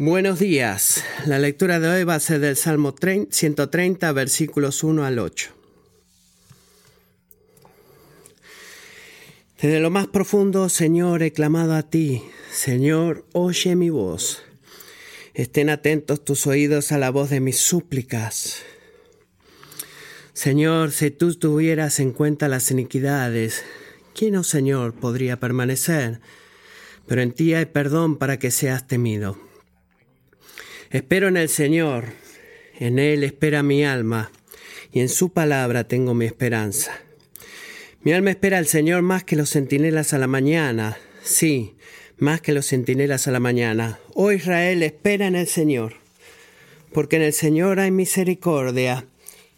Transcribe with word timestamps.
Buenos 0.00 0.38
días. 0.38 1.02
La 1.26 1.40
lectura 1.40 1.80
de 1.80 1.88
hoy 1.88 2.04
va 2.04 2.14
a 2.14 2.20
ser 2.20 2.38
del 2.38 2.54
Salmo 2.54 2.94
130, 3.28 4.12
versículos 4.12 4.84
1 4.84 5.04
al 5.04 5.18
8. 5.18 5.50
Desde 9.60 9.80
lo 9.80 9.90
más 9.90 10.06
profundo, 10.06 10.68
Señor, 10.68 11.24
he 11.24 11.32
clamado 11.32 11.74
a 11.74 11.82
ti. 11.82 12.22
Señor, 12.52 13.26
oye 13.32 13.74
mi 13.74 13.90
voz. 13.90 14.44
Estén 15.34 15.68
atentos 15.68 16.24
tus 16.24 16.46
oídos 16.46 16.92
a 16.92 16.98
la 16.98 17.10
voz 17.10 17.30
de 17.30 17.40
mis 17.40 17.58
súplicas. 17.58 18.62
Señor, 20.32 20.92
si 20.92 21.10
tú 21.10 21.34
tuvieras 21.34 21.98
en 21.98 22.12
cuenta 22.12 22.46
las 22.46 22.70
iniquidades, 22.70 23.64
¿quién, 24.14 24.36
oh 24.36 24.44
Señor, 24.44 24.94
podría 24.94 25.40
permanecer? 25.40 26.20
Pero 27.08 27.20
en 27.20 27.32
ti 27.32 27.54
hay 27.54 27.66
perdón 27.66 28.16
para 28.16 28.38
que 28.38 28.52
seas 28.52 28.86
temido. 28.86 29.47
Espero 30.90 31.28
en 31.28 31.36
el 31.36 31.50
Señor, 31.50 32.06
en 32.78 32.98
Él 32.98 33.22
espera 33.22 33.62
mi 33.62 33.84
alma, 33.84 34.30
y 34.90 35.00
en 35.00 35.10
su 35.10 35.34
palabra 35.34 35.84
tengo 35.84 36.14
mi 36.14 36.24
esperanza. 36.24 36.98
Mi 38.00 38.14
alma 38.14 38.30
espera 38.30 38.56
al 38.56 38.66
Señor 38.66 39.02
más 39.02 39.22
que 39.22 39.36
los 39.36 39.50
centinelas 39.50 40.14
a 40.14 40.18
la 40.18 40.28
mañana, 40.28 40.96
sí, 41.22 41.74
más 42.16 42.40
que 42.40 42.54
los 42.54 42.66
centinelas 42.66 43.28
a 43.28 43.32
la 43.32 43.40
mañana. 43.40 43.98
Oh 44.14 44.32
Israel, 44.32 44.82
espera 44.82 45.26
en 45.26 45.36
el 45.36 45.46
Señor, 45.46 45.96
porque 46.94 47.16
en 47.16 47.22
el 47.22 47.34
Señor 47.34 47.80
hay 47.80 47.90
misericordia, 47.90 49.04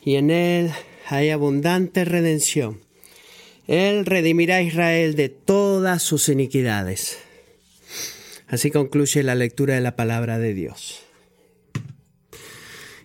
y 0.05 0.17
en 0.17 0.33
Él 0.33 0.73
hay 1.07 1.31
abundante 1.31 2.05
redención. 2.05 2.81
Él 3.69 4.05
redimirá 4.05 4.57
a 4.57 4.63
Israel 4.63 5.15
de 5.15 5.29
todas 5.29 6.03
sus 6.03 6.29
iniquidades. 6.29 7.19
Así 8.49 8.73
concluye 8.73 9.23
la 9.23 9.37
lectura 9.37 9.77
de 9.77 9.81
la 9.81 9.95
palabra 9.95 10.41
de 10.41 10.55
Dios. 10.55 11.05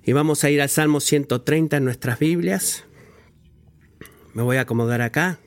Y 0.05 0.13
vamos 0.13 0.43
a 0.43 0.51
ir 0.51 0.61
al 0.61 0.69
Salmo 0.69 0.99
130 0.99 1.77
en 1.77 1.83
nuestras 1.83 2.19
Biblias. 2.19 2.83
Me 4.35 4.43
voy 4.43 4.57
a 4.57 4.61
acomodar 4.61 5.01
acá. 5.01 5.39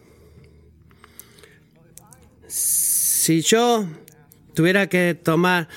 Si 2.49 3.41
yo 3.43 3.87
tuviera 4.55 4.89
que 4.89 5.15
tomar, 5.15 5.69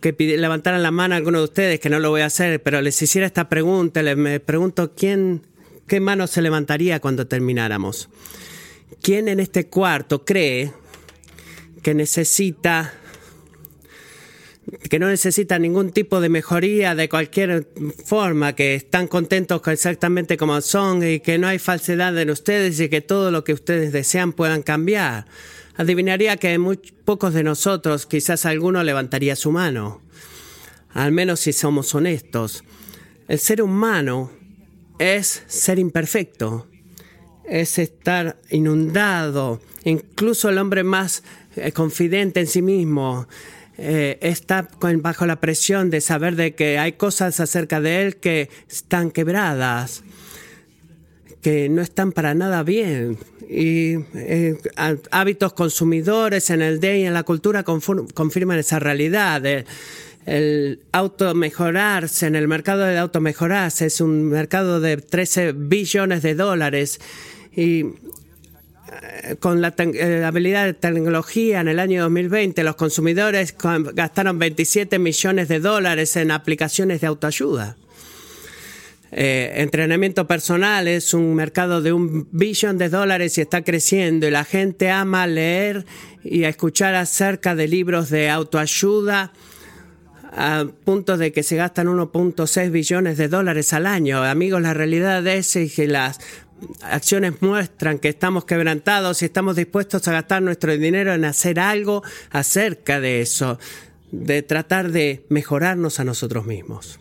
que 0.00 0.14
levantaran 0.18 0.82
la 0.82 0.90
mano 0.90 1.14
a 1.14 1.18
alguno 1.18 1.38
de 1.38 1.44
ustedes, 1.44 1.78
que 1.78 1.90
no 1.90 1.98
lo 1.98 2.08
voy 2.08 2.22
a 2.22 2.26
hacer, 2.26 2.62
pero 2.62 2.80
les 2.80 3.02
hiciera 3.02 3.26
esta 3.26 3.50
pregunta, 3.50 4.02
les 4.02 4.16
me 4.16 4.40
pregunto 4.40 4.94
quién, 4.94 5.42
qué 5.86 6.00
mano 6.00 6.26
se 6.26 6.40
levantaría 6.40 7.00
cuando 7.00 7.26
termináramos. 7.26 8.08
¿Quién 9.02 9.28
en 9.28 9.40
este 9.40 9.66
cuarto 9.66 10.24
cree 10.24 10.72
que 11.82 11.92
necesita 11.92 12.94
que 14.88 14.98
no 14.98 15.08
necesitan 15.08 15.62
ningún 15.62 15.92
tipo 15.92 16.20
de 16.20 16.28
mejoría 16.28 16.94
de 16.94 17.08
cualquier 17.08 17.68
forma, 18.04 18.54
que 18.54 18.74
están 18.74 19.06
contentos 19.06 19.62
exactamente 19.66 20.36
como 20.36 20.60
son 20.60 21.06
y 21.06 21.20
que 21.20 21.38
no 21.38 21.46
hay 21.46 21.58
falsedad 21.58 22.16
en 22.18 22.30
ustedes 22.30 22.80
y 22.80 22.88
que 22.88 23.00
todo 23.00 23.30
lo 23.30 23.44
que 23.44 23.52
ustedes 23.52 23.92
desean 23.92 24.32
puedan 24.32 24.62
cambiar. 24.62 25.26
Adivinaría 25.76 26.36
que 26.36 26.58
muy 26.58 26.78
pocos 27.04 27.32
de 27.34 27.44
nosotros, 27.44 28.06
quizás 28.06 28.46
alguno 28.46 28.82
levantaría 28.82 29.36
su 29.36 29.52
mano, 29.52 30.02
al 30.90 31.12
menos 31.12 31.40
si 31.40 31.52
somos 31.52 31.94
honestos. 31.94 32.64
El 33.28 33.38
ser 33.38 33.62
humano 33.62 34.32
es 34.98 35.44
ser 35.46 35.78
imperfecto, 35.78 36.66
es 37.44 37.78
estar 37.78 38.40
inundado, 38.50 39.60
incluso 39.84 40.48
el 40.48 40.58
hombre 40.58 40.82
más 40.82 41.22
eh, 41.54 41.70
confidente 41.70 42.40
en 42.40 42.46
sí 42.46 42.62
mismo 42.62 43.28
eh, 43.78 44.18
está 44.22 44.68
bajo 44.80 45.26
la 45.26 45.40
presión 45.40 45.90
de 45.90 46.00
saber 46.00 46.36
de 46.36 46.54
que 46.54 46.78
hay 46.78 46.92
cosas 46.92 47.40
acerca 47.40 47.80
de 47.80 48.02
él 48.02 48.16
que 48.16 48.48
están 48.68 49.10
quebradas, 49.10 50.02
que 51.42 51.68
no 51.68 51.82
están 51.82 52.12
para 52.12 52.34
nada 52.34 52.62
bien. 52.62 53.18
Y 53.48 53.96
eh, 54.14 54.58
hábitos 55.10 55.52
consumidores 55.52 56.50
en 56.50 56.62
el 56.62 56.80
día 56.80 56.96
y 56.96 57.04
en 57.04 57.14
la 57.14 57.22
cultura 57.22 57.62
confirman 57.62 58.58
esa 58.58 58.78
realidad. 58.78 59.44
El, 59.44 59.66
el 60.26 60.80
automejorarse, 60.90 62.26
en 62.26 62.34
el 62.34 62.48
mercado 62.48 62.82
de 62.82 62.98
automejorarse, 62.98 63.86
es 63.86 64.00
un 64.00 64.24
mercado 64.24 64.80
de 64.80 64.96
13 64.96 65.52
billones 65.52 66.22
de 66.22 66.34
dólares 66.34 67.00
y 67.54 67.84
con 69.40 69.60
la, 69.60 69.74
eh, 69.76 70.22
habilidad 70.24 70.64
de 70.64 70.74
tecnología 70.74 71.60
en 71.60 71.68
el 71.68 71.78
año 71.78 72.02
2020, 72.02 72.62
los 72.62 72.76
consumidores 72.76 73.54
gastaron 73.94 74.38
27 74.38 74.98
millones 74.98 75.48
de 75.48 75.60
dólares 75.60 76.16
en 76.16 76.30
aplicaciones 76.30 77.00
de 77.00 77.06
autoayuda. 77.06 77.76
Eh, 79.12 79.52
entrenamiento 79.62 80.26
personal 80.26 80.88
es 80.88 81.14
un 81.14 81.34
mercado 81.34 81.80
de 81.80 81.92
un 81.92 82.28
billón 82.32 82.76
de 82.76 82.88
dólares 82.88 83.38
y 83.38 83.40
está 83.40 83.62
creciendo 83.62 84.26
y 84.26 84.30
la 84.30 84.44
gente 84.44 84.90
ama 84.90 85.26
leer 85.26 85.86
y 86.22 86.44
escuchar 86.44 86.94
acerca 86.94 87.54
de 87.54 87.68
libros 87.68 88.10
de 88.10 88.28
autoayuda 88.28 89.32
a 90.32 90.66
punto 90.84 91.16
de 91.16 91.32
que 91.32 91.42
se 91.42 91.56
gastan 91.56 91.86
1.6 91.86 92.70
billones 92.70 93.16
de 93.16 93.28
dólares 93.28 93.72
al 93.72 93.86
año. 93.86 94.22
Amigos, 94.22 94.60
la 94.60 94.74
realidad 94.74 95.26
es 95.26 95.56
que 95.74 95.86
las 95.86 96.18
acciones 96.82 97.42
muestran 97.42 97.98
que 97.98 98.08
estamos 98.08 98.44
quebrantados 98.44 99.22
y 99.22 99.26
estamos 99.26 99.56
dispuestos 99.56 100.06
a 100.08 100.12
gastar 100.12 100.42
nuestro 100.42 100.76
dinero 100.76 101.12
en 101.12 101.24
hacer 101.24 101.60
algo 101.60 102.02
acerca 102.30 103.00
de 103.00 103.20
eso, 103.20 103.58
de 104.10 104.42
tratar 104.42 104.92
de 104.92 105.24
mejorarnos 105.28 106.00
a 106.00 106.04
nosotros 106.04 106.46
mismos. 106.46 106.98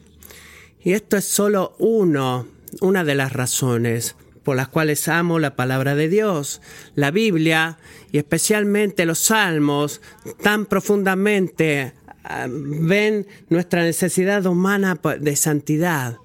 Y 0.83 0.93
esto 0.93 1.17
es 1.17 1.25
solo 1.25 1.75
uno, 1.79 2.47
una 2.81 3.03
de 3.03 3.16
las 3.16 3.33
razones 3.33 4.16
por 4.43 4.55
las 4.55 4.67
cuales 4.67 5.07
amo 5.07 5.39
la 5.39 5.55
palabra 5.55 5.95
de 5.95 6.07
Dios. 6.07 6.61
La 6.93 7.09
Biblia 7.09 7.79
y 8.11 8.19
especialmente 8.19 9.05
los 9.05 9.19
salmos 9.19 10.01
tan 10.43 10.67
profundamente 10.67 11.93
ah, 12.23 12.47
ven 12.47 13.25
nuestra 13.49 13.81
necesidad 13.81 14.45
humana 14.45 14.99
de 15.19 15.35
santidad 15.35 16.17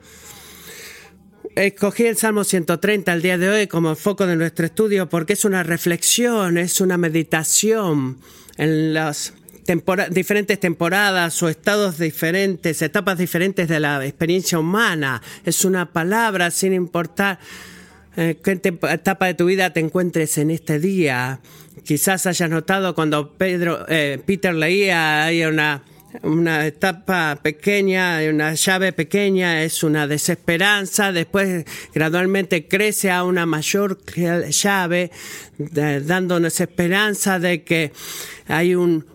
Escogí 1.60 2.06
el 2.06 2.16
Salmo 2.16 2.43
130 2.43 3.12
el 3.12 3.21
día 3.21 3.37
de 3.37 3.50
hoy 3.50 3.66
como 3.66 3.94
foco 3.94 4.26
de 4.26 4.34
nuestro 4.34 4.65
estudio 4.65 5.10
porque 5.10 5.34
es 5.34 5.44
una 5.44 5.62
reflexión, 5.62 6.56
es 6.56 6.81
una 6.81 6.97
meditación 6.97 8.16
en 8.56 8.94
las 8.94 9.34
diferentes 10.10 10.59
temporadas 10.59 11.43
o 11.43 11.50
estados 11.50 11.98
diferentes, 11.98 12.81
etapas 12.81 13.19
diferentes 13.19 13.69
de 13.69 13.78
la 13.78 14.03
experiencia 14.06 14.59
humana. 14.59 15.21
Es 15.44 15.66
una 15.66 15.93
palabra 15.93 16.50
sin 16.50 16.72
importar 16.72 17.38
eh, 18.16 18.38
qué 18.42 18.53
etapa 18.53 19.27
de 19.27 19.34
tu 19.34 19.44
vida 19.44 19.71
te 19.75 19.81
encuentres 19.81 20.38
en 20.38 20.50
este 20.50 20.78
día. 20.78 21.41
Quizás 21.84 22.25
hayas 22.25 22.48
notado 22.48 22.94
cuando 22.94 23.34
Pedro, 23.34 23.84
eh, 23.87 24.19
Peter 24.25 24.54
leía, 24.54 25.25
hay 25.25 25.44
una 25.44 25.82
una 26.22 26.66
etapa 26.66 27.38
pequeña, 27.43 28.19
una 28.28 28.54
llave 28.54 28.93
pequeña 28.93 29.62
es 29.62 29.82
una 29.82 30.06
desesperanza, 30.06 31.12
después 31.12 31.65
gradualmente 31.94 32.66
crece 32.66 33.10
a 33.10 33.25
una 33.25 33.47
mayor 33.47 33.98
llave, 34.50 35.10
dándonos 35.59 36.60
esperanza 36.60 37.38
de 37.38 37.62
que 37.62 37.93
hay 38.48 38.75
un 38.75 39.06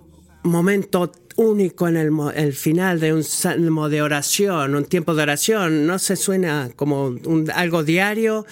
momento 0.44 1.12
único 1.36 1.88
en 1.88 1.98
el, 1.98 2.54
final 2.54 3.00
de 3.00 3.14
un 3.14 3.24
salmo 3.24 3.90
de 3.90 4.02
oración, 4.02 4.76
un 4.76 4.86
tiempo 4.86 5.16
de 5.16 5.24
oración. 5.24 5.86
No 5.86 6.00
se 6.00 6.16
suena 6.16 6.70
como 6.76 7.08
un, 7.08 7.52
algo 7.54 7.84
diario, 7.84 8.46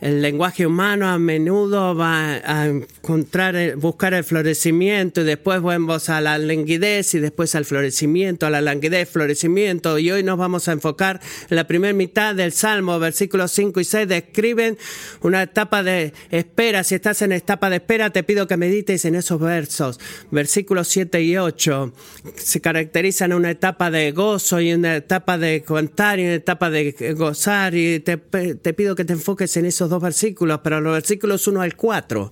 el 0.00 0.22
lenguaje 0.22 0.66
humano 0.66 1.08
a 1.08 1.18
menudo 1.18 1.94
va 1.94 2.40
a 2.44 2.66
encontrar, 2.66 3.76
buscar 3.76 4.14
el 4.14 4.24
florecimiento 4.24 5.20
y 5.20 5.24
después 5.24 5.60
vamos 5.60 6.08
a 6.08 6.22
la 6.22 6.38
languidez 6.38 7.14
y 7.14 7.20
después 7.20 7.54
al 7.54 7.66
florecimiento, 7.66 8.46
a 8.46 8.50
la 8.50 8.62
languidez, 8.62 9.10
florecimiento. 9.10 9.98
Y 9.98 10.10
hoy 10.10 10.22
nos 10.22 10.38
vamos 10.38 10.68
a 10.68 10.72
enfocar 10.72 11.20
en 11.50 11.56
la 11.56 11.66
primera 11.66 11.92
mitad 11.92 12.34
del 12.34 12.52
Salmo, 12.52 12.98
versículos 12.98 13.52
5 13.52 13.80
y 13.80 13.84
6, 13.84 14.08
describen 14.08 14.78
una 15.20 15.42
etapa 15.42 15.82
de 15.82 16.14
espera. 16.30 16.82
Si 16.82 16.94
estás 16.94 17.20
en 17.20 17.32
etapa 17.32 17.68
de 17.68 17.76
espera, 17.76 18.08
te 18.10 18.22
pido 18.22 18.46
que 18.46 18.56
medites 18.56 19.04
en 19.04 19.16
esos 19.16 19.38
versos. 19.38 20.00
Versículos 20.30 20.88
7 20.88 21.20
y 21.22 21.36
8 21.36 21.92
se 22.36 22.60
caracterizan 22.62 23.34
una 23.34 23.50
etapa 23.50 23.90
de 23.90 24.12
gozo 24.12 24.60
y 24.62 24.72
una 24.72 24.96
etapa 24.96 25.36
de 25.36 25.62
contar 25.62 26.18
y 26.18 26.24
una 26.24 26.34
etapa 26.34 26.70
de 26.70 27.14
gozar 27.16 27.74
y 27.74 28.00
te, 28.00 28.16
te 28.16 28.72
pido 28.72 28.94
que 28.94 29.04
te 29.04 29.12
enfoques 29.12 29.54
en 29.58 29.66
esos 29.66 29.89
dos 29.90 30.02
versículos, 30.02 30.60
pero 30.64 30.80
los 30.80 30.94
versículos 30.94 31.46
1 31.46 31.60
al 31.60 31.76
4 31.76 32.30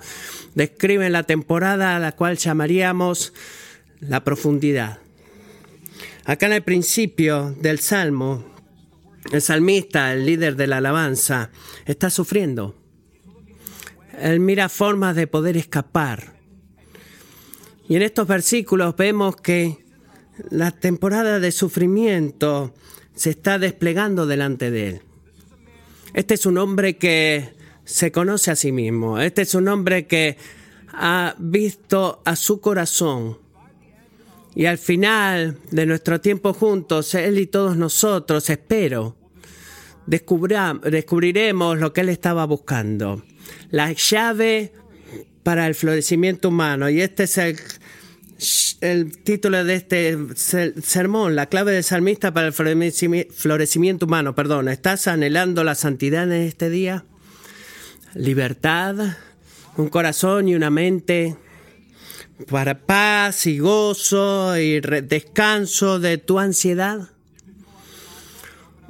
describen 0.55 1.13
la 1.13 1.25
temporada 1.25 1.97
a 1.97 1.99
la 1.99 2.13
cual 2.13 2.39
llamaríamos 2.39 3.35
la 4.01 4.25
profundidad. 4.25 4.99
Acá 6.25 6.47
en 6.47 6.53
el 6.53 6.63
principio 6.63 7.57
del 7.61 7.79
Salmo, 7.79 8.45
el 9.33 9.43
salmista, 9.43 10.13
el 10.13 10.27
líder 10.27 10.57
de 10.57 10.67
la 10.67 10.79
alabanza, 10.79 11.51
está 11.87 12.11
sufriendo. 12.11 12.75
Él 14.21 14.41
mira 14.41 14.69
formas 14.69 15.17
de 15.17 15.27
poder 15.27 15.57
escapar. 15.57 16.35
Y 17.89 17.97
en 17.97 18.03
estos 18.03 18.27
versículos 18.27 18.97
vemos 18.97 19.37
que 19.37 19.79
la 20.51 20.71
temporada 20.71 21.41
de 21.41 21.53
sufrimiento 21.53 22.75
se 23.15 23.31
está 23.31 23.59
desplegando 23.59 24.27
delante 24.27 24.71
de 24.71 24.89
él. 24.89 25.03
Este 26.15 26.35
es 26.35 26.47
un 26.47 26.59
hombre 26.59 26.97
que 26.97 27.55
se 27.85 28.13
conoce 28.13 28.51
a 28.51 28.57
sí 28.57 28.73
mismo. 28.73 29.21
Este 29.21 29.43
es 29.43 29.55
un 29.55 29.69
hombre 29.69 30.07
que 30.07 30.37
ha 30.93 31.35
visto 31.39 32.23
a 32.25 32.37
su 32.37 32.61
corazón. 32.61 33.39
Y 34.55 34.67
al 34.67 34.79
final 34.79 35.59
de 35.71 35.87
nuestro 35.87 36.21
tiempo 36.21 36.53
juntos, 36.53 37.15
Él 37.15 37.39
y 37.39 37.47
todos 37.47 37.77
nosotros, 37.77 38.51
espero, 38.51 39.17
descubriremos 40.07 41.79
lo 41.79 41.93
que 41.93 42.01
Él 42.01 42.09
estaba 42.09 42.45
buscando. 42.45 43.23
La 43.71 43.93
llave 43.93 44.73
para 45.43 45.67
el 45.67 45.75
florecimiento 45.75 46.49
humano. 46.49 46.91
Y 46.91 47.01
este 47.01 47.25
es 47.25 47.39
el, 47.39 47.59
el 48.81 49.19
título 49.19 49.65
de 49.65 49.75
este 49.75 50.17
sermón, 50.37 51.35
la 51.35 51.47
clave 51.47 51.73
del 51.73 51.85
salmista 51.85 52.33
para 52.33 52.47
el 52.47 52.53
florecimiento 52.53 54.07
humano. 54.07 54.35
Perdón, 54.35 54.69
¿estás 54.69 55.09
anhelando 55.09 55.65
la 55.65 55.75
santidad 55.75 56.25
en 56.25 56.43
este 56.43 56.71
día? 56.71 57.05
Libertad, 58.15 59.17
un 59.77 59.89
corazón 59.89 60.49
y 60.49 60.55
una 60.55 60.71
mente 60.71 61.37
para 62.51 62.79
paz 62.79 63.47
y 63.47 63.59
gozo 63.59 64.57
y 64.57 64.81
descanso 64.81 65.99
de 65.99 66.19
tu 66.19 66.39
ansiedad. 66.39 67.09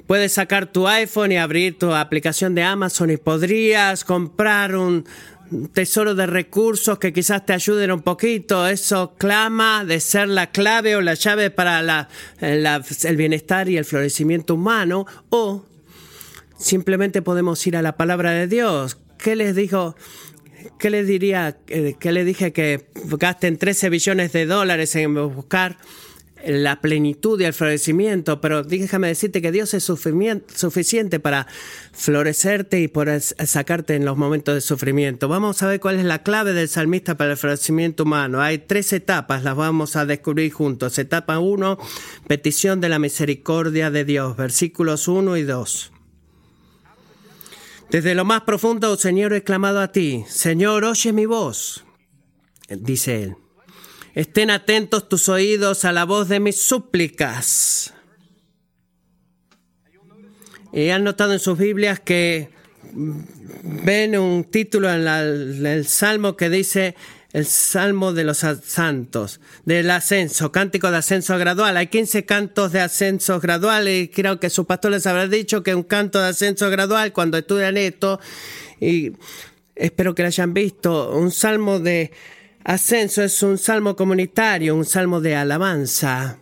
Puedes 0.06 0.33
sacar 0.33 0.73
tu 0.73 0.89
iPhone 0.89 1.33
y 1.33 1.37
abrir 1.37 1.79
tu 1.79 1.93
aplicación 1.93 2.55
de 2.55 2.62
Amazon 2.62 3.11
y 3.11 3.17
podrías 3.19 4.05
comprar 4.05 4.75
un 4.75 5.05
tesoro 5.73 6.15
de 6.15 6.27
recursos 6.27 6.99
que 6.99 7.12
quizás 7.12 7.45
te 7.47 7.53
ayuden 7.53 7.93
un 7.93 8.03
poquito. 8.03 8.67
Eso 8.67 9.15
clama 9.17 9.85
de 9.85 10.00
ser 10.00 10.29
la 10.29 10.50
clave 10.50 10.97
o 10.97 11.00
la 11.00 11.15
llave 11.15 11.50
para 11.50 12.09
el 12.41 13.17
bienestar 13.17 13.69
y 13.69 13.77
el 13.77 13.85
florecimiento 13.85 14.55
humano. 14.55 15.06
O 15.31 15.65
simplemente 16.59 17.23
podemos 17.23 17.67
ir 17.67 17.77
a 17.77 17.83
la 17.83 17.97
palabra 17.97 18.33
de 18.33 18.47
Dios. 18.47 18.99
¿Qué 19.19 19.37
les 19.37 19.55
dijo? 19.55 19.97
¿Qué 20.79 20.91
les 20.91 21.06
diría? 21.06 21.59
Eh, 21.69 21.97
¿Qué 21.99 22.12
le 22.12 22.25
dije 22.25 22.53
que 22.53 22.87
gasten 22.95 23.59
13 23.59 23.91
billones 23.91 24.33
de 24.33 24.47
dólares 24.47 24.95
en 24.97 25.15
buscar 25.15 25.77
la 26.46 26.81
plenitud 26.81 27.40
y 27.40 27.44
el 27.44 27.52
florecimiento, 27.52 28.40
pero 28.40 28.62
déjame 28.62 29.08
decirte 29.08 29.43
que 29.43 29.52
Dios 29.52 29.75
es 29.75 29.85
suficiente 29.85 31.20
para 31.20 31.46
florecerte 31.93 32.81
y 32.81 32.88
por 32.88 33.08
sacarte 33.20 33.94
en 33.94 34.05
los 34.05 34.17
momentos 34.17 34.55
de 34.55 34.61
sufrimiento. 34.61 35.29
Vamos 35.29 35.62
a 35.62 35.67
ver 35.67 35.81
cuál 35.81 35.99
es 35.99 36.05
la 36.05 36.23
clave 36.23 36.52
del 36.52 36.69
salmista 36.69 37.17
para 37.17 37.32
el 37.32 37.37
florecimiento 37.37 38.05
humano. 38.05 38.40
Hay 38.40 38.58
tres 38.58 38.93
etapas, 38.93 39.43
las 39.43 39.56
vamos 39.56 39.96
a 39.96 40.06
descubrir 40.06 40.52
juntos. 40.52 40.99
Etapa 40.99 41.38
1, 41.38 41.79
petición 42.26 42.81
de 42.81 42.88
la 42.88 42.99
misericordia 42.99 43.90
de 43.90 44.05
Dios, 44.05 44.37
versículos 44.37 45.08
1 45.08 45.37
y 45.37 45.43
2. 45.43 45.93
Desde 47.90 48.14
lo 48.14 48.25
más 48.25 48.43
profundo, 48.43 48.96
Señor, 48.96 49.32
he 49.32 49.43
clamado 49.43 49.81
a 49.81 49.93
ti. 49.93 50.25
Señor, 50.29 50.85
oye 50.85 51.12
mi 51.12 51.25
voz, 51.25 51.85
dice 52.69 53.23
él. 53.23 53.37
Estén 54.19 54.50
atentos 54.50 55.09
tus 55.09 55.29
oídos 55.29 55.85
a 55.85 55.93
la 55.93 56.03
voz 56.03 56.29
de 56.29 56.41
mis 56.41 56.61
súplicas. 56.61 57.94
Y 60.73 60.88
han 60.88 61.05
notado 61.05 61.35
en 61.35 61.38
sus 61.38 61.56
Biblias 61.56 62.00
que 62.00 62.50
ven 63.62 64.19
un 64.19 64.43
título 64.43 64.93
en 64.93 65.06
el 65.65 65.87
Salmo 65.87 66.37
que 66.37 66.50
dice 66.50 66.97
el 67.32 67.47
Salmo 67.47 68.12
de 68.12 68.25
los 68.25 68.38
Santos, 68.38 69.41
del 69.65 69.88
ascenso, 69.88 70.50
cántico 70.50 70.91
de 70.91 70.97
ascenso 70.97 71.38
gradual. 71.38 71.76
Hay 71.76 71.87
15 71.87 72.25
cantos 72.25 72.73
de 72.73 72.81
ascenso 72.81 73.38
gradual 73.38 73.88
y 73.88 74.09
creo 74.09 74.41
que 74.41 74.50
su 74.50 74.67
pastor 74.67 74.91
les 74.91 75.06
habrá 75.06 75.29
dicho 75.29 75.62
que 75.62 75.76
un 75.76 75.85
canto 75.85 76.21
de 76.21 76.31
ascenso 76.31 76.69
gradual, 76.71 77.12
cuando 77.12 77.38
estudian 77.38 77.76
esto, 77.76 78.19
y 78.81 79.12
espero 79.76 80.17
que 80.17 80.23
lo 80.23 80.26
hayan 80.26 80.55
visto, 80.55 81.12
un 81.12 81.31
salmo 81.31 81.79
de 81.79 82.11
Ascenso 82.64 83.22
es 83.22 83.43
un 83.43 83.58
salmo 83.58 83.96
comunitario, 83.96 84.75
un 84.75 84.84
salmo 84.84 85.20
de 85.20 85.37
alabanza, 85.37 86.38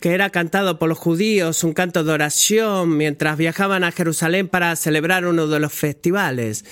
que 0.00 0.12
era 0.12 0.30
cantado 0.30 0.78
por 0.78 0.88
los 0.88 0.98
judíos, 0.98 1.64
un 1.64 1.72
canto 1.72 2.04
de 2.04 2.12
oración 2.12 2.96
mientras 2.96 3.38
viajaban 3.38 3.82
a 3.84 3.92
Jerusalén 3.92 4.48
para 4.48 4.76
celebrar 4.76 5.26
uno 5.26 5.46
de 5.46 5.60
los 5.60 5.72
festivales. 5.72 6.64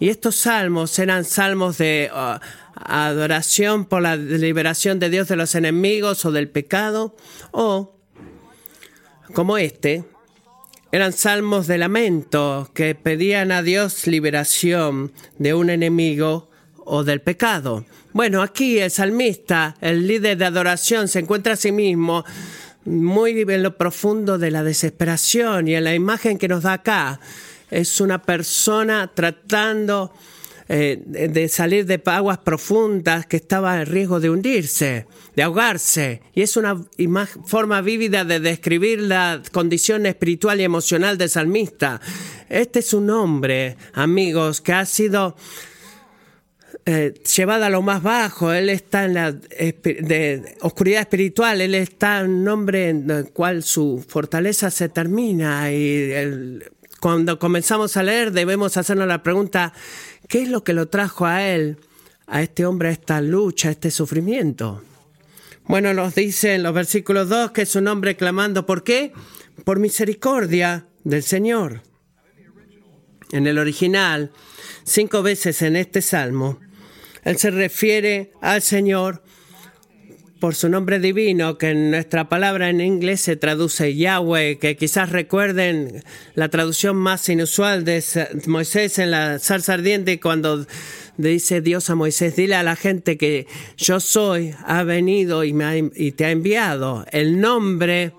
Y 0.00 0.08
estos 0.08 0.34
salmos 0.34 0.98
eran 0.98 1.24
salmos 1.24 1.78
de 1.78 2.10
uh, 2.12 2.40
adoración 2.74 3.84
por 3.84 4.02
la 4.02 4.16
liberación 4.16 4.98
de 4.98 5.10
Dios 5.10 5.28
de 5.28 5.36
los 5.36 5.54
enemigos 5.54 6.24
o 6.24 6.32
del 6.32 6.48
pecado, 6.48 7.14
o 7.52 7.96
como 9.32 9.58
este, 9.58 10.04
eran 10.90 11.12
salmos 11.12 11.66
de 11.68 11.78
lamento 11.78 12.70
que 12.74 12.94
pedían 12.94 13.52
a 13.52 13.62
Dios 13.62 14.06
liberación 14.06 15.12
de 15.38 15.54
un 15.54 15.70
enemigo 15.70 16.50
o 16.84 17.04
del 17.04 17.20
pecado. 17.20 17.86
Bueno, 18.12 18.42
aquí 18.42 18.78
el 18.78 18.90
salmista, 18.90 19.76
el 19.80 20.06
líder 20.06 20.36
de 20.36 20.44
adoración, 20.44 21.08
se 21.08 21.20
encuentra 21.20 21.54
a 21.54 21.56
sí 21.56 21.72
mismo 21.72 22.24
muy 22.84 23.40
en 23.40 23.62
lo 23.62 23.76
profundo 23.76 24.38
de 24.38 24.50
la 24.50 24.62
desesperación 24.62 25.68
y 25.68 25.74
en 25.74 25.84
la 25.84 25.94
imagen 25.94 26.36
que 26.36 26.48
nos 26.48 26.64
da 26.64 26.74
acá 26.74 27.20
es 27.70 28.00
una 28.00 28.20
persona 28.20 29.10
tratando 29.14 30.12
eh, 30.68 31.02
de 31.06 31.48
salir 31.48 31.86
de 31.86 32.00
aguas 32.04 32.38
profundas 32.38 33.26
que 33.26 33.36
estaba 33.36 33.80
en 33.80 33.86
riesgo 33.86 34.20
de 34.20 34.30
hundirse, 34.30 35.06
de 35.34 35.42
ahogarse. 35.42 36.20
Y 36.34 36.42
es 36.42 36.56
una 36.56 36.76
forma 37.46 37.80
vívida 37.80 38.24
de 38.24 38.40
describir 38.40 39.00
la 39.00 39.42
condición 39.52 40.06
espiritual 40.06 40.60
y 40.60 40.64
emocional 40.64 41.16
del 41.16 41.30
salmista. 41.30 42.00
Este 42.48 42.80
es 42.80 42.92
un 42.92 43.08
hombre, 43.10 43.76
amigos, 43.94 44.60
que 44.60 44.74
ha 44.74 44.84
sido 44.84 45.34
eh, 46.84 47.14
llevada 47.36 47.66
a 47.66 47.70
lo 47.70 47.80
más 47.82 48.02
bajo, 48.02 48.52
Él 48.52 48.68
está 48.68 49.04
en 49.04 49.14
la 49.14 49.36
oscuridad 50.62 51.02
espiritual, 51.02 51.60
Él 51.60 51.74
está 51.74 52.20
en 52.20 52.30
un 52.30 52.48
hombre 52.48 52.88
en 52.88 53.10
el 53.10 53.30
cual 53.30 53.62
su 53.62 54.04
fortaleza 54.06 54.70
se 54.70 54.88
termina 54.88 55.72
y 55.72 56.60
cuando 57.00 57.38
comenzamos 57.38 57.96
a 57.96 58.02
leer 58.02 58.32
debemos 58.32 58.76
hacernos 58.76 59.06
la 59.06 59.22
pregunta, 59.22 59.72
¿qué 60.28 60.42
es 60.42 60.48
lo 60.48 60.64
que 60.64 60.72
lo 60.72 60.88
trajo 60.88 61.26
a 61.26 61.46
Él, 61.46 61.78
a 62.26 62.42
este 62.42 62.66
hombre, 62.66 62.88
a 62.88 62.92
esta 62.92 63.20
lucha, 63.20 63.68
a 63.68 63.72
este 63.72 63.90
sufrimiento? 63.90 64.82
Bueno, 65.64 65.94
nos 65.94 66.14
dice 66.14 66.54
en 66.54 66.64
los 66.64 66.74
versículos 66.74 67.28
2 67.28 67.52
que 67.52 67.62
es 67.62 67.76
un 67.76 67.86
hombre 67.86 68.16
clamando, 68.16 68.66
¿por 68.66 68.82
qué? 68.82 69.12
Por 69.64 69.78
misericordia 69.78 70.86
del 71.04 71.22
Señor. 71.22 71.82
En 73.30 73.46
el 73.46 73.58
original, 73.58 74.32
cinco 74.84 75.22
veces 75.22 75.62
en 75.62 75.76
este 75.76 76.02
salmo, 76.02 76.58
él 77.22 77.36
se 77.38 77.50
refiere 77.50 78.32
al 78.40 78.62
Señor 78.62 79.22
por 80.42 80.56
su 80.56 80.68
nombre 80.68 80.98
divino, 80.98 81.56
que 81.56 81.70
en 81.70 81.92
nuestra 81.92 82.28
palabra 82.28 82.68
en 82.68 82.80
inglés 82.80 83.20
se 83.20 83.36
traduce 83.36 83.94
Yahweh, 83.94 84.58
que 84.58 84.76
quizás 84.76 85.10
recuerden 85.10 86.02
la 86.34 86.48
traducción 86.48 86.96
más 86.96 87.28
inusual 87.28 87.84
de 87.84 88.02
Moisés 88.46 88.98
en 88.98 89.12
la 89.12 89.38
salsa 89.38 89.74
ardiente 89.74 90.18
cuando 90.18 90.66
dice 91.16 91.60
Dios 91.60 91.90
a 91.90 91.94
Moisés, 91.94 92.34
dile 92.34 92.56
a 92.56 92.64
la 92.64 92.74
gente 92.74 93.16
que 93.16 93.46
yo 93.76 94.00
soy, 94.00 94.52
ha 94.66 94.82
venido 94.82 95.44
y, 95.44 95.52
me 95.52 95.90
y 95.94 96.10
te 96.10 96.24
ha 96.24 96.30
enviado. 96.32 97.06
El 97.12 97.40
nombre 97.40 98.12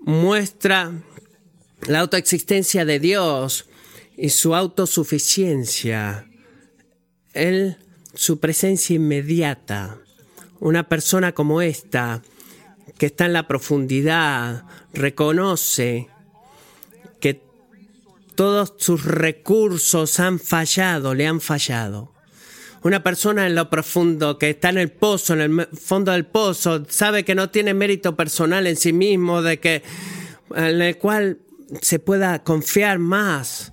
muestra 0.00 0.92
la 1.86 2.00
autoexistencia 2.00 2.86
de 2.86 3.00
Dios 3.00 3.66
y 4.16 4.30
su 4.30 4.54
autosuficiencia. 4.54 6.26
Él, 7.34 7.76
su 8.14 8.40
presencia 8.40 8.96
inmediata, 8.96 9.98
una 10.60 10.88
persona 10.88 11.32
como 11.32 11.62
esta, 11.62 12.22
que 12.98 13.06
está 13.06 13.26
en 13.26 13.32
la 13.32 13.48
profundidad, 13.48 14.64
reconoce 14.92 16.08
que 17.20 17.42
todos 18.34 18.74
sus 18.76 19.04
recursos 19.04 20.20
han 20.20 20.38
fallado, 20.38 21.14
le 21.14 21.26
han 21.26 21.40
fallado. 21.40 22.12
Una 22.82 23.02
persona 23.02 23.46
en 23.46 23.54
lo 23.54 23.70
profundo, 23.70 24.38
que 24.38 24.50
está 24.50 24.70
en 24.70 24.78
el 24.78 24.90
pozo, 24.90 25.34
en 25.34 25.40
el 25.40 25.68
fondo 25.68 26.12
del 26.12 26.26
pozo, 26.26 26.84
sabe 26.88 27.24
que 27.24 27.34
no 27.34 27.50
tiene 27.50 27.74
mérito 27.74 28.16
personal 28.16 28.66
en 28.66 28.76
sí 28.76 28.92
mismo, 28.92 29.40
de 29.40 29.60
que 29.60 29.82
en 30.54 30.82
el 30.82 30.98
cual 30.98 31.38
se 31.80 31.98
pueda 31.98 32.42
confiar 32.42 32.98
más 32.98 33.72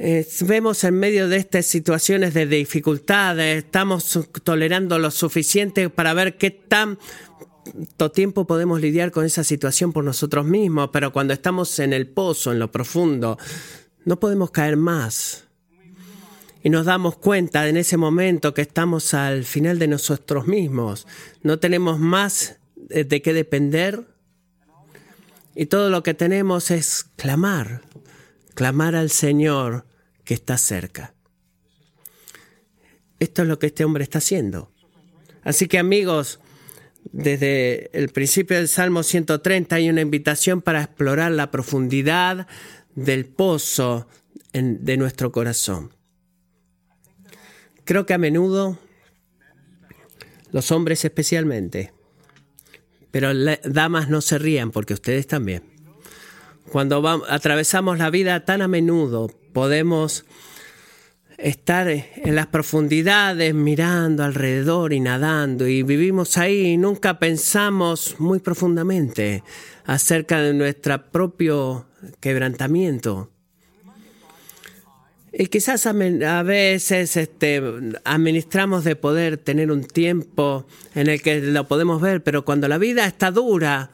eh, 0.00 0.28
vemos 0.42 0.84
en 0.84 0.94
medio 0.94 1.28
de 1.28 1.38
estas 1.38 1.66
situaciones 1.66 2.32
de 2.32 2.46
dificultades, 2.46 3.64
estamos 3.64 4.16
tolerando 4.44 4.96
lo 5.00 5.10
suficiente 5.10 5.90
para 5.90 6.14
ver 6.14 6.36
qué 6.36 6.52
tanto 6.52 8.12
tiempo 8.12 8.46
podemos 8.46 8.80
lidiar 8.80 9.10
con 9.10 9.24
esa 9.24 9.42
situación 9.42 9.92
por 9.92 10.04
nosotros 10.04 10.46
mismos, 10.46 10.90
pero 10.92 11.12
cuando 11.12 11.34
estamos 11.34 11.80
en 11.80 11.92
el 11.92 12.06
pozo, 12.06 12.52
en 12.52 12.60
lo 12.60 12.70
profundo, 12.70 13.38
no 14.04 14.20
podemos 14.20 14.52
caer 14.52 14.76
más. 14.76 15.48
Y 16.62 16.70
nos 16.70 16.86
damos 16.86 17.16
cuenta 17.16 17.68
en 17.68 17.76
ese 17.76 17.96
momento 17.96 18.54
que 18.54 18.62
estamos 18.62 19.14
al 19.14 19.44
final 19.44 19.80
de 19.80 19.88
nosotros 19.88 20.46
mismos. 20.46 21.08
No 21.42 21.58
tenemos 21.58 21.98
más 21.98 22.58
de 22.76 23.20
qué 23.20 23.32
depender. 23.32 24.06
Y 25.56 25.66
todo 25.66 25.90
lo 25.90 26.04
que 26.04 26.14
tenemos 26.14 26.70
es 26.70 27.06
clamar, 27.16 27.82
clamar 28.54 28.94
al 28.94 29.10
Señor 29.10 29.87
que 30.28 30.34
está 30.34 30.58
cerca. 30.58 31.14
Esto 33.18 33.40
es 33.40 33.48
lo 33.48 33.58
que 33.58 33.68
este 33.68 33.86
hombre 33.86 34.04
está 34.04 34.18
haciendo. 34.18 34.70
Así 35.42 35.68
que 35.68 35.78
amigos, 35.78 36.38
desde 37.12 37.88
el 37.98 38.10
principio 38.10 38.58
del 38.58 38.68
Salmo 38.68 39.04
130 39.04 39.76
hay 39.76 39.88
una 39.88 40.02
invitación 40.02 40.60
para 40.60 40.82
explorar 40.82 41.32
la 41.32 41.50
profundidad 41.50 42.46
del 42.94 43.24
pozo 43.24 44.06
de 44.52 44.96
nuestro 44.98 45.32
corazón. 45.32 45.94
Creo 47.84 48.04
que 48.04 48.12
a 48.12 48.18
menudo, 48.18 48.78
los 50.52 50.70
hombres 50.72 51.06
especialmente, 51.06 51.94
pero 53.10 53.30
damas 53.64 54.10
no 54.10 54.20
se 54.20 54.36
rían 54.36 54.72
porque 54.72 54.92
ustedes 54.92 55.26
también. 55.26 55.62
Cuando 56.70 57.24
atravesamos 57.30 57.96
la 57.96 58.10
vida 58.10 58.44
tan 58.44 58.60
a 58.60 58.68
menudo, 58.68 59.37
podemos 59.52 60.24
estar 61.38 61.88
en 61.88 62.34
las 62.34 62.48
profundidades 62.48 63.54
mirando 63.54 64.24
alrededor 64.24 64.92
y 64.92 65.00
nadando 65.00 65.68
y 65.68 65.84
vivimos 65.84 66.36
ahí 66.36 66.72
y 66.72 66.76
nunca 66.76 67.18
pensamos 67.18 68.16
muy 68.18 68.40
profundamente 68.40 69.44
acerca 69.84 70.40
de 70.40 70.52
nuestro 70.52 71.10
propio 71.10 71.86
quebrantamiento. 72.20 73.30
Y 75.32 75.46
quizás 75.46 75.86
a, 75.86 75.92
veces 76.42 77.16
este, 77.16 77.62
administramos 78.04 78.82
de 78.82 78.96
poder 78.96 79.36
tener 79.36 79.70
un 79.70 79.84
tiempo 79.84 80.66
en 80.94 81.08
el 81.08 81.22
que 81.22 81.40
lo 81.40 81.68
podemos 81.68 82.00
ver, 82.00 82.24
pero 82.24 82.44
cuando 82.44 82.66
la 82.66 82.78
vida 82.78 83.06
está 83.06 83.30
dura, 83.30 83.90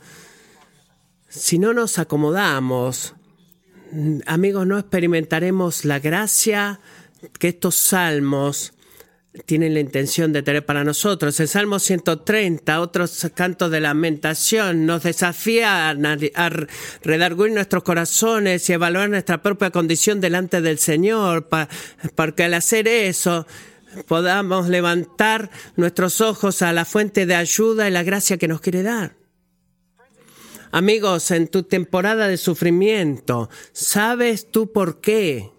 si 1.28 1.58
no 1.58 1.74
nos 1.74 1.98
acomodamos, 1.98 3.14
amigos, 4.26 4.66
no 4.66 4.78
experimentaremos 4.78 5.84
la 5.84 5.98
gracia 5.98 6.80
que 7.38 7.48
estos 7.48 7.76
salmos 7.76 8.72
tienen 9.46 9.74
la 9.74 9.80
intención 9.80 10.32
de 10.32 10.42
tener 10.42 10.64
para 10.64 10.84
nosotros. 10.84 11.38
El 11.40 11.48
Salmo 11.48 11.78
130, 11.78 12.80
otros 12.80 13.30
cantos 13.34 13.70
de 13.70 13.80
lamentación, 13.80 14.86
nos 14.86 15.02
desafían 15.02 16.06
a, 16.06 16.16
redarguir 17.02 17.52
nuestros 17.52 17.82
corazones 17.82 18.68
y 18.70 18.74
evaluar 18.74 19.10
nuestra 19.10 19.42
propia 19.42 19.70
condición 19.70 20.20
delante 20.20 20.60
del 20.60 20.78
Señor, 20.78 21.48
para, 21.48 21.68
para 22.14 22.32
que 22.32 22.44
al 22.44 22.54
hacer 22.54 22.86
eso 22.86 23.46
podamos 24.06 24.68
levantar 24.68 25.50
nuestros 25.76 26.20
ojos 26.20 26.62
a 26.62 26.72
la 26.72 26.84
fuente 26.84 27.26
de 27.26 27.34
ayuda 27.34 27.88
y 27.88 27.92
la 27.92 28.02
gracia 28.02 28.38
que 28.38 28.48
nos 28.48 28.60
quiere 28.60 28.82
dar. 28.82 29.23
Amigos, 30.74 31.30
en 31.30 31.46
tu 31.46 31.62
temporada 31.62 32.26
de 32.26 32.36
sufrimiento, 32.36 33.48
¿sabes 33.72 34.50
tú 34.50 34.72
por 34.72 35.00
qué 35.00 35.52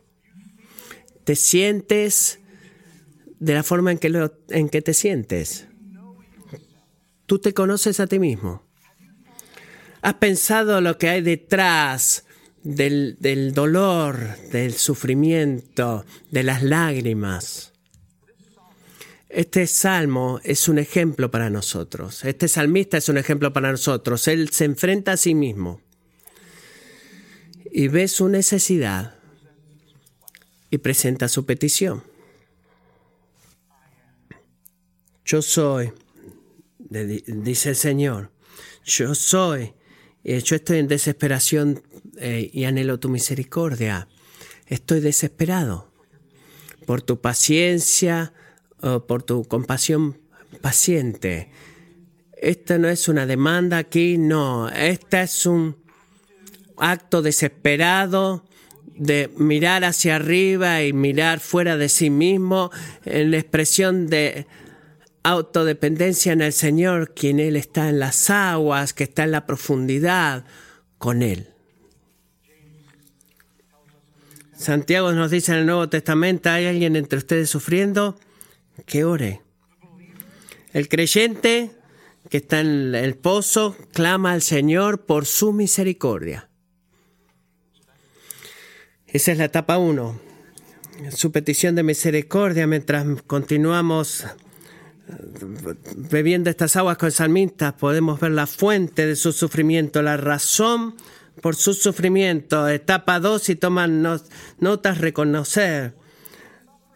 te 1.23 1.35
sientes 1.35 2.39
de 3.39 3.53
la 3.53 3.63
forma 3.63 3.91
en 3.91 3.97
que, 3.97 4.31
en 4.49 4.69
que 4.69 4.81
te 4.81 4.93
sientes. 4.93 5.67
Tú 7.25 7.39
te 7.39 7.53
conoces 7.53 7.99
a 7.99 8.07
ti 8.07 8.19
mismo. 8.19 8.63
¿Has 10.01 10.15
pensado 10.15 10.81
lo 10.81 10.97
que 10.97 11.09
hay 11.09 11.21
detrás 11.21 12.25
del, 12.63 13.17
del 13.19 13.53
dolor, 13.53 14.37
del 14.51 14.73
sufrimiento, 14.73 16.05
de 16.31 16.43
las 16.43 16.63
lágrimas? 16.63 17.73
Este 19.29 19.67
salmo 19.67 20.39
es 20.43 20.67
un 20.69 20.77
ejemplo 20.77 21.31
para 21.31 21.49
nosotros. 21.49 22.23
Este 22.25 22.47
salmista 22.47 22.97
es 22.97 23.09
un 23.09 23.17
ejemplo 23.17 23.51
para 23.51 23.71
nosotros. 23.71 24.27
Él 24.27 24.49
se 24.49 24.65
enfrenta 24.65 25.13
a 25.13 25.17
sí 25.17 25.33
mismo 25.33 25.81
y 27.71 27.87
ve 27.87 28.07
su 28.07 28.29
necesidad 28.29 29.15
y 30.69 30.77
presenta 30.77 31.27
su 31.27 31.45
petición. 31.45 32.03
Yo 35.25 35.41
soy, 35.41 35.91
dice 36.77 37.69
el 37.69 37.75
Señor, 37.75 38.31
yo 38.85 39.15
soy, 39.15 39.73
yo 40.23 40.55
estoy 40.55 40.77
en 40.77 40.87
desesperación 40.87 41.83
eh, 42.17 42.49
y 42.53 42.65
anhelo 42.65 42.99
tu 42.99 43.09
misericordia. 43.09 44.07
Estoy 44.67 44.99
desesperado 44.99 45.91
por 46.85 47.01
tu 47.01 47.19
paciencia, 47.19 48.33
o 48.81 49.05
por 49.05 49.23
tu 49.23 49.43
compasión 49.45 50.17
paciente. 50.61 51.49
Esta 52.37 52.77
no 52.77 52.87
es 52.87 53.07
una 53.07 53.25
demanda 53.25 53.77
aquí, 53.77 54.17
no. 54.17 54.69
Esta 54.69 55.23
es 55.23 55.45
un 55.45 55.77
acto 56.77 57.21
desesperado 57.21 58.45
de 58.95 59.29
mirar 59.37 59.83
hacia 59.83 60.15
arriba 60.15 60.83
y 60.83 60.93
mirar 60.93 61.39
fuera 61.39 61.77
de 61.77 61.89
sí 61.89 62.09
mismo 62.09 62.71
en 63.03 63.31
la 63.31 63.37
expresión 63.37 64.07
de 64.07 64.47
autodependencia 65.23 66.33
en 66.33 66.41
el 66.41 66.53
Señor, 66.53 67.13
quien 67.13 67.39
Él 67.39 67.55
está 67.55 67.89
en 67.89 67.99
las 67.99 68.29
aguas, 68.29 68.93
que 68.93 69.05
está 69.05 69.23
en 69.23 69.31
la 69.31 69.45
profundidad 69.45 70.45
con 70.97 71.23
Él. 71.23 71.49
Santiago 74.55 75.11
nos 75.11 75.31
dice 75.31 75.51
en 75.51 75.59
el 75.59 75.65
Nuevo 75.65 75.89
Testamento, 75.89 76.49
¿hay 76.49 76.65
alguien 76.67 76.95
entre 76.95 77.17
ustedes 77.17 77.49
sufriendo? 77.49 78.17
Que 78.85 79.03
ore. 79.03 79.41
El 80.73 80.89
creyente 80.89 81.71
que 82.29 82.37
está 82.37 82.59
en 82.59 82.95
el 82.95 83.15
pozo 83.15 83.75
clama 83.93 84.33
al 84.33 84.41
Señor 84.41 85.05
por 85.05 85.25
su 85.25 85.53
misericordia. 85.53 86.49
Esa 89.07 89.31
es 89.31 89.37
la 89.37 89.45
etapa 89.45 89.77
1. 89.77 90.19
Su 91.11 91.31
petición 91.31 91.75
de 91.75 91.83
misericordia 91.83 92.67
mientras 92.67 93.05
continuamos 93.23 94.25
bebiendo 95.95 96.49
estas 96.49 96.75
aguas 96.75 96.97
con 96.97 97.11
salmistas 97.11 97.73
podemos 97.73 98.19
ver 98.19 98.31
la 98.31 98.47
fuente 98.47 99.05
de 99.05 99.15
su 99.15 99.31
sufrimiento, 99.31 100.01
la 100.01 100.17
razón 100.17 100.95
por 101.41 101.55
su 101.55 101.73
sufrimiento. 101.73 102.67
Etapa 102.67 103.19
2 103.19 103.49
y 103.49 103.55
toman 103.55 104.03
notas 104.59 104.97
reconocer. 104.97 105.93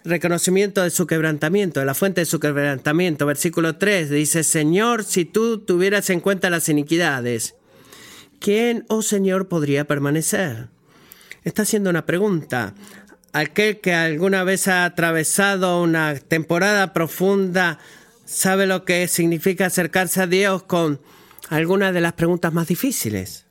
Reconocimiento 0.10 0.82
de 0.82 0.90
su 0.90 1.06
quebrantamiento, 1.06 1.80
de 1.80 1.86
la 1.86 1.94
fuente 1.94 2.22
de 2.22 2.26
su 2.26 2.40
quebrantamiento. 2.40 3.28
Versículo 3.28 3.78
3 3.78 4.10
dice, 4.10 4.44
Señor, 4.44 5.04
si 5.04 5.24
tú 5.24 5.60
tuvieras 5.60 6.10
en 6.10 6.20
cuenta 6.20 6.50
las 6.50 6.68
iniquidades, 6.68 7.54
¿quién, 8.40 8.86
oh 8.88 9.04
Señor, 9.04 9.48
podría 9.48 9.86
permanecer? 9.86 10.70
está 11.44 11.62
haciendo 11.62 11.92
una 11.92 12.08
pregunta. 12.08 12.74
Aquel 13.34 13.80
que 13.82 13.94
alguna 13.94 14.44
vez 14.44 14.68
ha 14.68 14.86
atravesado 14.86 15.82
una 15.82 16.16
temporada 16.16 16.92
profunda 16.92 17.78
sabe 18.26 18.66
lo 18.66 18.86
que 18.86 19.08
significa 19.08 19.68
acercarse 19.68 20.24
a 20.24 20.28
Dios 20.28 20.64
con 20.64 21.00
algunas 21.50 21.94
de 21.94 22.02
las 22.02 22.14
preguntas 22.14 22.52
más 22.52 22.68
difíciles. 22.68 23.46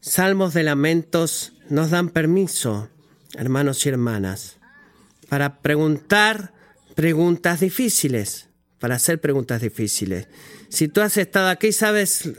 Salmos 0.00 0.54
de 0.54 0.62
lamentos 0.62 1.52
nos 1.68 1.90
dan 1.90 2.08
permiso, 2.08 2.88
hermanos 3.34 3.84
y 3.84 3.90
hermanas, 3.90 4.56
para 5.32 5.62
preguntar 5.62 6.52
preguntas 6.94 7.60
difíciles, 7.60 8.50
para 8.78 8.96
hacer 8.96 9.18
preguntas 9.18 9.62
difíciles. 9.62 10.28
Si 10.68 10.88
tú 10.88 11.00
has 11.00 11.16
estado 11.16 11.48
aquí, 11.48 11.72
sabes 11.72 12.30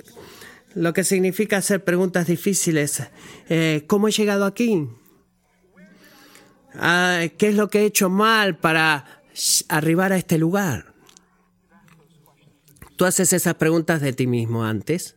lo 0.76 0.94
que 0.94 1.04
significa 1.04 1.58
hacer 1.58 1.84
preguntas 1.84 2.28
difíciles. 2.28 3.02
Eh, 3.50 3.86
¿Cómo 3.88 4.10
he 4.10 4.12
llegado 4.12 4.46
aquí? 4.46 4.88
Ah, 6.76 7.24
¿Qué 7.36 7.50
es 7.50 7.56
lo 7.56 7.68
que 7.68 7.80
he 7.80 7.86
hecho 7.86 8.12
mal 8.12 8.60
para 8.60 9.24
arribar 9.70 10.14
a 10.14 10.18
este 10.18 10.38
lugar? 10.38 10.94
¿Tú 12.96 13.06
haces 13.06 13.34
esas 13.34 13.56
preguntas 13.56 14.02
de 14.02 14.14
ti 14.14 14.28
mismo 14.28 14.66
antes? 14.66 15.16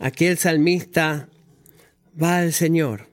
Aquí 0.00 0.26
el 0.26 0.36
salmista 0.36 1.28
va 2.20 2.38
al 2.38 2.52
Señor. 2.52 3.09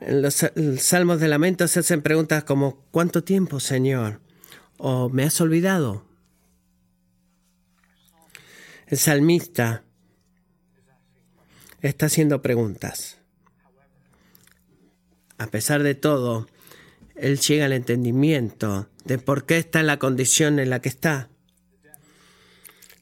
En 0.00 0.22
los 0.22 0.46
salmos 0.78 1.20
de 1.20 1.28
lamento 1.28 1.68
se 1.68 1.80
hacen 1.80 2.00
preguntas 2.00 2.44
como 2.44 2.86
¿cuánto 2.90 3.22
tiempo, 3.22 3.60
Señor? 3.60 4.20
¿O 4.78 5.10
me 5.10 5.24
has 5.24 5.40
olvidado? 5.40 6.06
El 8.86 8.96
salmista 8.96 9.84
está 11.82 12.06
haciendo 12.06 12.40
preguntas. 12.40 13.18
A 15.36 15.46
pesar 15.48 15.82
de 15.82 15.94
todo, 15.94 16.48
él 17.14 17.38
llega 17.38 17.66
al 17.66 17.72
entendimiento 17.72 18.88
de 19.04 19.18
por 19.18 19.44
qué 19.44 19.58
está 19.58 19.80
en 19.80 19.86
la 19.86 19.98
condición 19.98 20.58
en 20.58 20.70
la 20.70 20.80
que 20.80 20.88
está. 20.88 21.28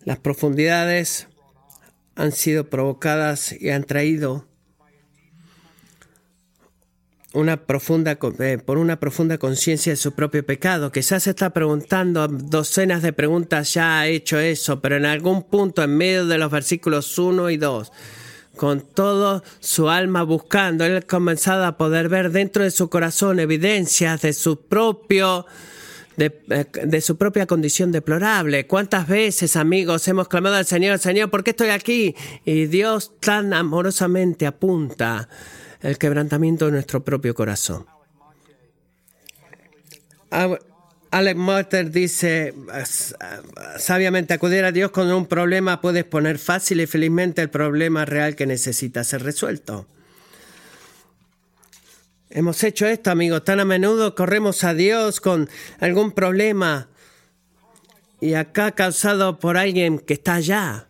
Las 0.04 0.18
profundidades 0.18 1.28
han 2.16 2.32
sido 2.32 2.68
provocadas 2.68 3.52
y 3.52 3.70
han 3.70 3.84
traído 3.84 4.47
una 7.34 7.58
profunda, 7.58 8.18
eh, 8.38 8.58
por 8.58 8.78
una 8.78 8.98
profunda 8.98 9.38
conciencia 9.38 9.92
de 9.92 9.96
su 9.96 10.12
propio 10.12 10.44
pecado. 10.44 10.90
Quizás 10.90 11.24
se 11.24 11.30
está 11.30 11.50
preguntando 11.50 12.26
docenas 12.28 13.02
de 13.02 13.12
preguntas, 13.12 13.74
ya 13.74 14.00
ha 14.00 14.06
hecho 14.06 14.38
eso, 14.38 14.80
pero 14.80 14.96
en 14.96 15.04
algún 15.04 15.42
punto 15.42 15.82
en 15.82 15.96
medio 15.96 16.26
de 16.26 16.38
los 16.38 16.50
versículos 16.50 17.18
1 17.18 17.50
y 17.50 17.58
2, 17.58 17.92
con 18.56 18.80
todo 18.80 19.44
su 19.60 19.88
alma 19.90 20.22
buscando, 20.22 20.84
él 20.84 20.96
ha 20.96 21.02
comenzado 21.02 21.64
a 21.66 21.76
poder 21.76 22.08
ver 22.08 22.32
dentro 22.32 22.64
de 22.64 22.70
su 22.70 22.88
corazón 22.88 23.40
evidencias 23.40 24.22
de 24.22 24.32
su 24.32 24.60
propio 24.62 25.46
eh, 26.16 26.64
de, 26.84 27.00
su 27.00 27.16
propia 27.16 27.46
condición 27.46 27.92
deplorable. 27.92 28.66
¿Cuántas 28.66 29.06
veces, 29.06 29.54
amigos, 29.54 30.08
hemos 30.08 30.26
clamado 30.26 30.56
al 30.56 30.66
Señor, 30.66 30.98
Señor, 30.98 31.30
¿por 31.30 31.44
qué 31.44 31.50
estoy 31.50 31.68
aquí? 31.68 32.16
Y 32.44 32.66
Dios 32.66 33.12
tan 33.20 33.52
amorosamente 33.52 34.44
apunta 34.44 35.28
el 35.82 35.98
quebrantamiento 35.98 36.66
de 36.66 36.72
nuestro 36.72 37.04
propio 37.04 37.34
corazón. 37.34 37.86
Alec 41.10 41.36
Marter 41.36 41.90
dice, 41.90 42.54
sabiamente 43.78 44.34
acudir 44.34 44.64
a 44.64 44.72
Dios 44.72 44.90
con 44.90 45.10
un 45.10 45.26
problema 45.26 45.80
puedes 45.80 46.04
poner 46.04 46.38
fácil 46.38 46.80
y 46.80 46.86
felizmente 46.86 47.40
el 47.40 47.48
problema 47.48 48.04
real 48.04 48.36
que 48.36 48.46
necesita 48.46 49.04
ser 49.04 49.22
resuelto. 49.22 49.86
Hemos 52.30 52.62
hecho 52.62 52.86
esto, 52.86 53.10
amigos, 53.10 53.42
tan 53.44 53.58
a 53.58 53.64
menudo 53.64 54.14
corremos 54.14 54.62
a 54.64 54.74
Dios 54.74 55.20
con 55.20 55.48
algún 55.80 56.12
problema 56.12 56.88
y 58.20 58.34
acá 58.34 58.72
causado 58.72 59.38
por 59.38 59.56
alguien 59.56 59.98
que 59.98 60.14
está 60.14 60.34
allá. 60.34 60.87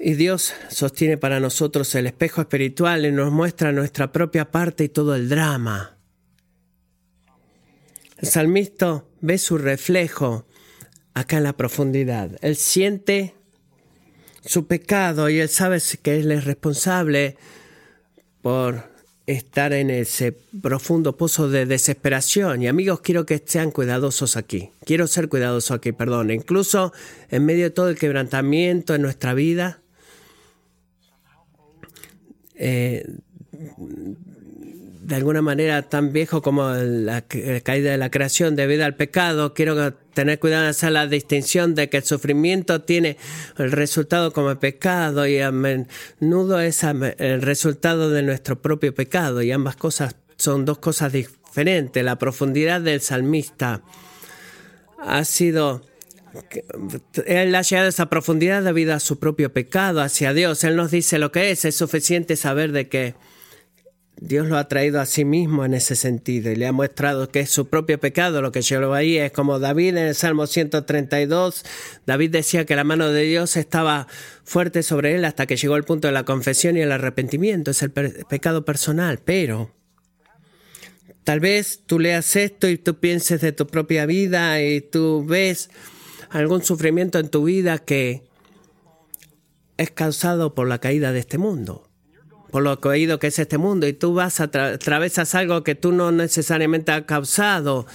Y 0.00 0.14
Dios 0.14 0.52
sostiene 0.70 1.16
para 1.16 1.40
nosotros 1.40 1.94
el 1.94 2.06
espejo 2.06 2.40
espiritual 2.40 3.04
y 3.04 3.12
nos 3.12 3.32
muestra 3.32 3.72
nuestra 3.72 4.12
propia 4.12 4.50
parte 4.50 4.84
y 4.84 4.88
todo 4.88 5.14
el 5.14 5.28
drama. 5.28 5.96
El 8.18 8.28
salmista 8.28 9.04
ve 9.20 9.38
su 9.38 9.58
reflejo 9.58 10.46
acá 11.14 11.38
en 11.38 11.44
la 11.44 11.56
profundidad. 11.56 12.30
Él 12.42 12.56
siente 12.56 13.34
su 14.44 14.66
pecado 14.66 15.28
y 15.28 15.40
él 15.40 15.48
sabe 15.48 15.78
que 16.02 16.18
él 16.18 16.30
es 16.30 16.44
responsable 16.44 17.36
por 18.40 18.96
estar 19.26 19.72
en 19.72 19.90
ese 19.90 20.32
profundo 20.32 21.16
pozo 21.16 21.50
de 21.50 21.66
desesperación. 21.66 22.62
Y 22.62 22.68
amigos, 22.68 23.00
quiero 23.00 23.26
que 23.26 23.42
sean 23.44 23.72
cuidadosos 23.72 24.36
aquí. 24.36 24.70
Quiero 24.84 25.06
ser 25.06 25.28
cuidadoso 25.28 25.74
aquí, 25.74 25.92
perdón. 25.92 26.30
Incluso 26.30 26.92
en 27.30 27.44
medio 27.44 27.64
de 27.64 27.70
todo 27.70 27.88
el 27.88 27.98
quebrantamiento 27.98 28.94
en 28.94 29.02
nuestra 29.02 29.34
vida, 29.34 29.82
eh, 32.58 33.04
de 35.08 35.14
alguna 35.14 35.40
manera 35.40 35.88
tan 35.88 36.12
viejo 36.12 36.42
como 36.42 36.68
la, 36.68 37.22
caída 37.22 37.90
de 37.90 37.96
la 37.96 38.10
creación 38.10 38.56
debido 38.56 38.84
al 38.84 38.94
pecado, 38.94 39.54
quiero 39.54 39.94
tener 39.94 40.38
cuidado 40.38 40.64
en 40.64 40.70
hacer 40.70 40.92
la 40.92 41.06
distinción 41.06 41.74
de 41.74 41.88
que 41.88 41.96
el 41.96 42.02
sufrimiento 42.02 42.82
tiene 42.82 43.16
el 43.56 43.72
resultado 43.72 44.34
como 44.34 44.54
pecado 44.56 45.26
y 45.26 45.40
a 45.40 45.50
menudo 45.50 46.60
es 46.60 46.82
el 46.84 47.40
resultado 47.40 48.10
de 48.10 48.22
nuestro 48.22 48.60
propio 48.60 48.94
pecado 48.94 49.40
y 49.40 49.50
ambas 49.50 49.76
cosas 49.76 50.14
son 50.36 50.66
dos 50.66 50.76
cosas 50.76 51.10
diferentes. 51.10 52.04
La 52.04 52.18
profundidad 52.18 52.82
del 52.82 53.00
salmista 53.00 53.80
ha 54.98 55.24
sido 55.24 55.87
él 57.26 57.54
ha 57.54 57.62
llegado 57.62 57.86
a 57.86 57.90
esa 57.90 58.06
profundidad 58.10 58.62
debido 58.62 58.94
a 58.94 59.00
su 59.00 59.18
propio 59.18 59.52
pecado 59.52 60.00
hacia 60.00 60.32
Dios. 60.32 60.64
Él 60.64 60.76
nos 60.76 60.90
dice 60.90 61.18
lo 61.18 61.32
que 61.32 61.50
es. 61.50 61.64
Es 61.64 61.76
suficiente 61.76 62.36
saber 62.36 62.72
de 62.72 62.88
que 62.88 63.14
Dios 64.20 64.48
lo 64.48 64.56
ha 64.56 64.66
traído 64.66 65.00
a 65.00 65.06
sí 65.06 65.24
mismo 65.24 65.64
en 65.64 65.74
ese 65.74 65.94
sentido 65.94 66.50
y 66.50 66.56
le 66.56 66.66
ha 66.66 66.72
mostrado 66.72 67.28
que 67.28 67.40
es 67.40 67.50
su 67.50 67.68
propio 67.68 68.00
pecado 68.00 68.42
lo 68.42 68.50
que 68.50 68.62
llevó 68.62 68.94
ahí. 68.94 69.16
Es 69.16 69.30
como 69.30 69.58
David 69.58 69.96
en 69.96 70.08
el 70.08 70.14
Salmo 70.14 70.46
132. 70.46 71.64
David 72.04 72.30
decía 72.30 72.64
que 72.64 72.74
la 72.74 72.84
mano 72.84 73.10
de 73.10 73.22
Dios 73.22 73.56
estaba 73.56 74.08
fuerte 74.44 74.82
sobre 74.82 75.14
él 75.14 75.24
hasta 75.24 75.46
que 75.46 75.56
llegó 75.56 75.76
el 75.76 75.84
punto 75.84 76.08
de 76.08 76.12
la 76.12 76.24
confesión 76.24 76.76
y 76.76 76.80
el 76.80 76.90
arrepentimiento. 76.90 77.70
Es 77.70 77.82
el 77.82 77.92
pecado 77.92 78.64
personal, 78.64 79.20
pero 79.24 79.72
tal 81.22 81.38
vez 81.38 81.82
tú 81.86 82.00
leas 82.00 82.34
esto 82.34 82.68
y 82.68 82.76
tú 82.76 82.98
pienses 82.98 83.40
de 83.40 83.52
tu 83.52 83.68
propia 83.68 84.04
vida 84.06 84.60
y 84.62 84.80
tú 84.80 85.24
ves 85.26 85.70
algún 86.30 86.62
sufrimiento 86.62 87.18
en 87.18 87.28
tu 87.28 87.44
vida 87.44 87.78
que 87.78 88.22
es 89.76 89.90
causado 89.90 90.54
por 90.54 90.68
la 90.68 90.78
caída 90.78 91.12
de 91.12 91.20
este 91.20 91.38
mundo 91.38 91.88
por 92.50 92.62
lo 92.62 92.78
oído 92.82 93.18
que 93.18 93.28
es 93.28 93.38
este 93.38 93.58
mundo 93.58 93.86
y 93.86 93.92
tú 93.92 94.14
vas 94.14 94.40
a 94.40 94.44
atravesas 94.44 95.34
algo 95.34 95.62
que 95.62 95.74
tú 95.74 95.92
no 95.92 96.12
necesariamente 96.12 96.92
has 96.92 97.02
causado, 97.02 97.86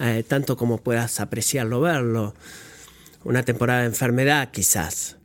eh, 0.00 0.24
tanto 0.26 0.56
como 0.56 0.78
puedas 0.78 1.20
apreciarlo, 1.20 1.80
verlo. 1.80 2.34
Una 3.24 3.42
temporada 3.42 3.80
de 3.80 3.86
enfermedad 3.86 4.50
quizás. 4.50 5.16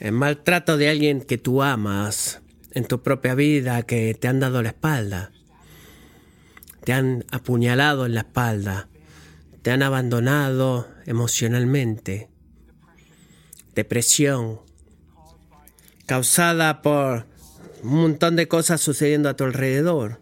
El 0.00 0.12
maltrato 0.12 0.76
de 0.76 0.88
alguien 0.88 1.20
que 1.20 1.38
tú 1.38 1.62
amas 1.62 2.40
en 2.72 2.86
tu 2.86 3.02
propia 3.02 3.34
vida, 3.34 3.82
que 3.82 4.14
te 4.14 4.26
han 4.26 4.40
dado 4.40 4.62
la 4.62 4.70
espalda, 4.70 5.30
te 6.84 6.92
han 6.92 7.24
apuñalado 7.30 8.06
en 8.06 8.14
la 8.14 8.20
espalda, 8.20 8.88
te 9.62 9.70
han 9.70 9.82
abandonado 9.82 10.88
emocionalmente 11.06 12.28
depresión 13.74 14.60
causada 16.06 16.82
por 16.82 17.26
un 17.82 18.02
montón 18.02 18.36
de 18.36 18.48
cosas 18.48 18.80
sucediendo 18.80 19.28
a 19.28 19.36
tu 19.36 19.44
alrededor. 19.44 20.20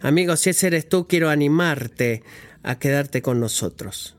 Amigos, 0.00 0.40
si 0.40 0.50
ese 0.50 0.68
eres 0.68 0.88
tú, 0.88 1.06
quiero 1.06 1.28
animarte 1.28 2.22
a 2.62 2.78
quedarte 2.78 3.22
con 3.22 3.40
nosotros. 3.40 4.16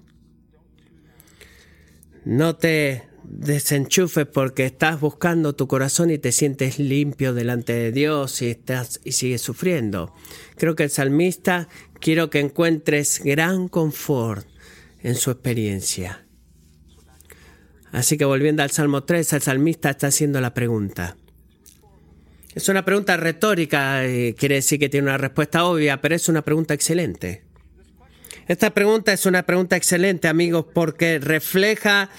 No 2.26 2.56
te 2.56 3.04
desenchufes 3.23 4.28
porque 4.28 4.65
estás 4.65 4.99
buscando 4.99 5.56
tu 5.56 5.67
corazón 5.67 6.12
y 6.12 6.17
te 6.17 6.32
sientes 6.32 6.80
limpio 6.80 7.34
delante 7.34 7.73
de 7.73 7.91
Dios 7.91 8.41
y 8.41 8.49
estás 8.49 9.02
y 9.04 9.13
sigues 9.13 9.41
sufriendo. 9.41 10.13
Creo 10.63 10.78
que 10.78 10.84
el 10.84 10.91
salmista 10.91 11.67
quiero 11.99 12.30
que 12.30 12.39
encuentres 12.39 13.21
gran 13.21 13.67
confort 13.67 14.47
en 15.02 15.15
su 15.15 15.30
experiencia. 15.30 16.26
Así 17.91 18.17
que 18.17 18.23
volviendo 18.23 18.63
al 18.63 18.71
Salmo 18.71 19.04
3, 19.04 19.34
el 19.34 19.41
salmista 19.41 19.89
está 19.89 20.08
haciendo 20.08 20.39
la 20.39 20.54
pregunta. 20.54 21.17
Es 22.56 22.69
una 22.69 22.86
pregunta 22.86 23.17
retórica, 23.17 24.06
eh, 24.06 24.36
quiere 24.39 24.56
decir 24.56 24.80
que 24.80 24.88
tiene 24.88 25.08
una 25.08 25.17
respuesta 25.17 25.65
obvia, 25.65 25.99
pero 25.99 26.15
es 26.15 26.30
una 26.30 26.43
pregunta 26.43 26.73
excelente. 26.73 27.43
Esta 28.47 28.69
pregunta 28.69 29.12
es 29.12 29.26
una 29.26 29.43
pregunta 29.43 29.76
excelente, 29.76 30.30
amigos, 30.30 30.67
porque 30.73 31.19
refleja 31.19 32.10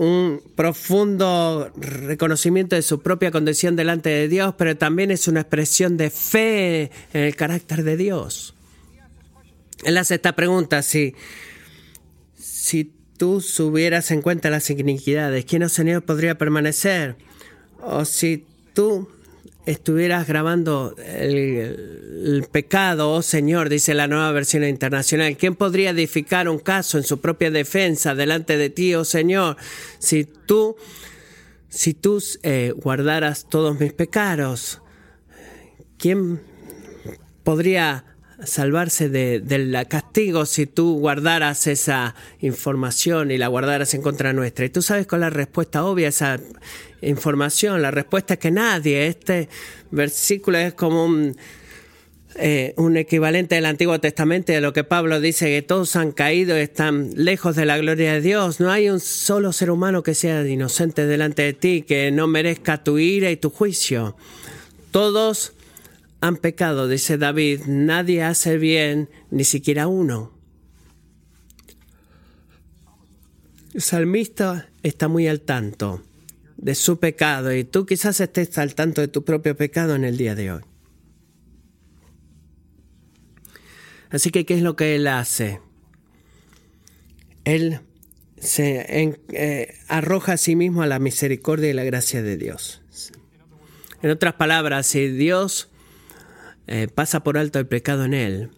un 0.00 0.40
profundo 0.56 1.70
reconocimiento 1.76 2.74
de 2.74 2.80
su 2.80 3.02
propia 3.02 3.30
condición 3.30 3.76
delante 3.76 4.08
de 4.08 4.28
Dios, 4.28 4.54
pero 4.56 4.74
también 4.74 5.10
es 5.10 5.28
una 5.28 5.42
expresión 5.42 5.98
de 5.98 6.08
fe 6.08 6.90
en 7.12 7.24
el 7.24 7.36
carácter 7.36 7.84
de 7.84 7.98
Dios. 7.98 8.54
Él 9.84 9.98
hace 9.98 10.14
esta 10.14 10.34
pregunta, 10.34 10.80
si, 10.80 11.14
si 12.34 12.94
tú 13.18 13.42
subieras 13.42 14.10
en 14.10 14.22
cuenta 14.22 14.48
las 14.48 14.70
iniquidades, 14.70 15.44
¿quién, 15.44 15.64
oh 15.64 15.68
Señor, 15.68 16.02
podría 16.02 16.38
permanecer? 16.38 17.16
O 17.82 18.06
si 18.06 18.46
tú 18.72 19.06
estuvieras 19.70 20.26
grabando 20.26 20.94
el, 20.98 22.46
pecado, 22.50 23.12
oh 23.12 23.22
Señor, 23.22 23.68
dice 23.68 23.94
la 23.94 24.08
nueva 24.08 24.32
versión 24.32 24.64
internacional, 24.64 25.36
¿quién 25.36 25.54
podría 25.54 25.90
edificar 25.90 26.48
un 26.48 26.58
caso 26.58 26.98
en 26.98 27.04
su 27.04 27.20
propia 27.20 27.50
defensa 27.50 28.14
delante 28.14 28.56
de 28.56 28.70
ti, 28.70 28.94
oh 28.94 29.04
Señor? 29.04 29.56
Si 29.98 30.24
tú, 30.24 30.76
si 31.68 31.94
tú 31.94 32.22
eh, 32.42 32.72
guardaras 32.76 33.46
todos 33.48 33.78
mis 33.78 33.92
pecados, 33.92 34.82
¿quién 35.98 36.40
podría 37.44 38.09
salvarse 38.44 39.08
del 39.08 39.76
castigo 39.88 40.46
si 40.46 40.66
tú 40.66 40.98
guardaras 40.98 41.66
esa 41.66 42.14
información 42.40 43.30
y 43.30 43.38
la 43.38 43.48
guardaras 43.48 43.94
en 43.94 44.02
contra 44.02 44.32
nuestra. 44.32 44.64
Y 44.64 44.70
tú 44.70 44.82
sabes 44.82 45.06
con 45.06 45.20
la 45.20 45.30
respuesta 45.30 45.84
obvia 45.84 46.06
a 46.06 46.10
esa 46.10 46.40
información. 47.02 47.82
La 47.82 47.90
respuesta 47.90 48.34
es 48.34 48.40
que 48.40 48.50
nadie. 48.50 49.06
Este 49.06 49.48
versículo 49.90 50.58
es 50.58 50.74
como 50.74 51.04
un, 51.04 51.36
eh, 52.36 52.74
un 52.76 52.96
equivalente 52.96 53.56
del 53.56 53.66
Antiguo 53.66 53.98
Testamento 54.00 54.52
de 54.52 54.60
lo 54.60 54.72
que 54.72 54.84
Pablo 54.84 55.20
dice 55.20 55.46
que 55.46 55.62
todos 55.62 55.96
han 55.96 56.12
caído 56.12 56.56
y 56.56 56.62
están 56.62 57.10
lejos 57.16 57.56
de 57.56 57.66
la 57.66 57.78
gloria 57.78 58.14
de 58.14 58.20
Dios. 58.20 58.60
No 58.60 58.70
hay 58.70 58.88
un 58.88 59.00
solo 59.00 59.52
ser 59.52 59.70
humano 59.70 60.02
que 60.02 60.14
sea 60.14 60.46
inocente 60.46 61.06
delante 61.06 61.42
de 61.42 61.52
ti, 61.52 61.82
que 61.82 62.10
no 62.10 62.26
merezca 62.26 62.84
tu 62.84 62.98
ira 62.98 63.30
y 63.30 63.36
tu 63.36 63.50
juicio. 63.50 64.16
Todos 64.90 65.52
han 66.20 66.36
pecado, 66.36 66.88
dice 66.88 67.16
David, 67.18 67.62
nadie 67.66 68.22
hace 68.22 68.58
bien, 68.58 69.08
ni 69.30 69.44
siquiera 69.44 69.86
uno. 69.86 70.32
El 73.72 73.82
salmista 73.82 74.68
está 74.82 75.08
muy 75.08 75.28
al 75.28 75.40
tanto 75.40 76.02
de 76.56 76.74
su 76.74 76.98
pecado 76.98 77.54
y 77.54 77.64
tú 77.64 77.86
quizás 77.86 78.20
estés 78.20 78.58
al 78.58 78.74
tanto 78.74 79.00
de 79.00 79.08
tu 79.08 79.24
propio 79.24 79.56
pecado 79.56 79.94
en 79.94 80.04
el 80.04 80.16
día 80.16 80.34
de 80.34 80.52
hoy. 80.52 80.62
Así 84.10 84.30
que, 84.30 84.44
¿qué 84.44 84.54
es 84.54 84.62
lo 84.62 84.76
que 84.76 84.96
Él 84.96 85.06
hace? 85.06 85.60
Él 87.44 87.80
se 88.38 89.14
eh, 89.32 89.74
arroja 89.88 90.32
a 90.32 90.36
sí 90.36 90.56
mismo 90.56 90.82
a 90.82 90.86
la 90.86 90.98
misericordia 90.98 91.70
y 91.70 91.74
la 91.74 91.84
gracia 91.84 92.22
de 92.22 92.36
Dios. 92.36 92.82
En 94.02 94.10
otras 94.10 94.34
palabras, 94.34 94.86
si 94.86 95.08
Dios 95.08 95.70
eh, 96.66 96.88
pasa 96.94 97.22
por 97.22 97.38
alto 97.38 97.58
el 97.58 97.66
pecado 97.66 98.04
en 98.04 98.14
Él, 98.14 98.50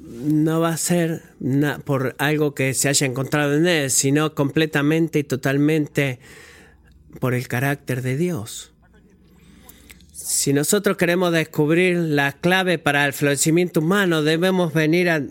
no 0.00 0.60
va 0.60 0.70
a 0.70 0.76
ser 0.76 1.22
por 1.84 2.14
algo 2.18 2.54
que 2.54 2.74
se 2.74 2.88
haya 2.88 3.06
encontrado 3.06 3.54
en 3.54 3.66
Él, 3.66 3.90
sino 3.90 4.34
completamente 4.34 5.20
y 5.20 5.24
totalmente 5.24 6.18
por 7.20 7.34
el 7.34 7.46
carácter 7.48 8.02
de 8.02 8.16
Dios. 8.16 8.72
Si 10.12 10.52
nosotros 10.52 10.96
queremos 10.96 11.32
descubrir 11.32 11.96
la 11.96 12.32
clave 12.32 12.78
para 12.78 13.06
el 13.06 13.12
florecimiento 13.12 13.80
humano, 13.80 14.22
debemos 14.22 14.74
venir 14.74 15.08
a 15.08 15.22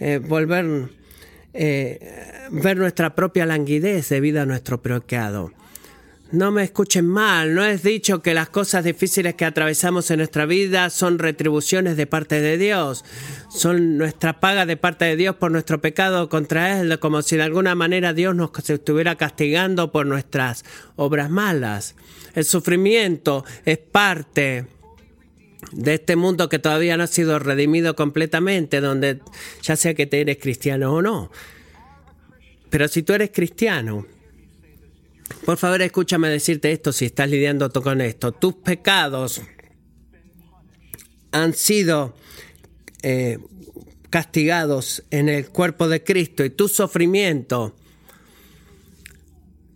eh, 0.00 0.18
volver 0.18 0.88
eh, 1.54 1.98
ver 2.50 2.76
nuestra 2.76 3.14
propia 3.14 3.46
languidez 3.46 4.08
debido 4.08 4.40
a 4.40 4.46
nuestro 4.46 4.80
pecado. 4.80 5.52
No 6.30 6.50
me 6.50 6.62
escuchen 6.62 7.06
mal, 7.06 7.54
no 7.54 7.64
es 7.64 7.82
dicho 7.82 8.20
que 8.20 8.34
las 8.34 8.50
cosas 8.50 8.84
difíciles 8.84 9.34
que 9.34 9.46
atravesamos 9.46 10.10
en 10.10 10.18
nuestra 10.18 10.44
vida 10.44 10.90
son 10.90 11.18
retribuciones 11.18 11.96
de 11.96 12.06
parte 12.06 12.42
de 12.42 12.58
Dios, 12.58 13.02
son 13.48 13.96
nuestra 13.96 14.38
paga 14.38 14.66
de 14.66 14.76
parte 14.76 15.06
de 15.06 15.16
Dios 15.16 15.36
por 15.36 15.50
nuestro 15.50 15.80
pecado 15.80 16.28
contra 16.28 16.80
Él, 16.80 16.98
como 16.98 17.22
si 17.22 17.36
de 17.36 17.44
alguna 17.44 17.74
manera 17.74 18.12
Dios 18.12 18.36
nos 18.36 18.50
estuviera 18.68 19.16
castigando 19.16 19.90
por 19.90 20.04
nuestras 20.04 20.66
obras 20.96 21.30
malas. 21.30 21.96
El 22.34 22.44
sufrimiento 22.44 23.46
es 23.64 23.78
parte 23.78 24.66
de 25.72 25.94
este 25.94 26.14
mundo 26.14 26.50
que 26.50 26.58
todavía 26.58 26.98
no 26.98 27.04
ha 27.04 27.06
sido 27.06 27.38
redimido 27.38 27.96
completamente, 27.96 28.82
donde 28.82 29.20
ya 29.62 29.76
sea 29.76 29.94
que 29.94 30.06
te 30.06 30.20
eres 30.20 30.36
cristiano 30.36 30.92
o 30.92 31.00
no. 31.00 31.30
Pero 32.68 32.86
si 32.86 33.02
tú 33.02 33.14
eres 33.14 33.30
cristiano, 33.32 34.04
por 35.44 35.56
favor, 35.56 35.82
escúchame 35.82 36.28
decirte 36.28 36.72
esto 36.72 36.92
si 36.92 37.06
estás 37.06 37.30
lidiando 37.30 37.70
con 37.70 38.00
esto. 38.00 38.32
Tus 38.32 38.54
pecados 38.54 39.42
han 41.32 41.54
sido 41.54 42.14
eh, 43.02 43.38
castigados 44.10 45.04
en 45.10 45.28
el 45.28 45.48
cuerpo 45.48 45.88
de 45.88 46.02
Cristo 46.02 46.44
y 46.44 46.50
tu 46.50 46.68
sufrimiento 46.68 47.74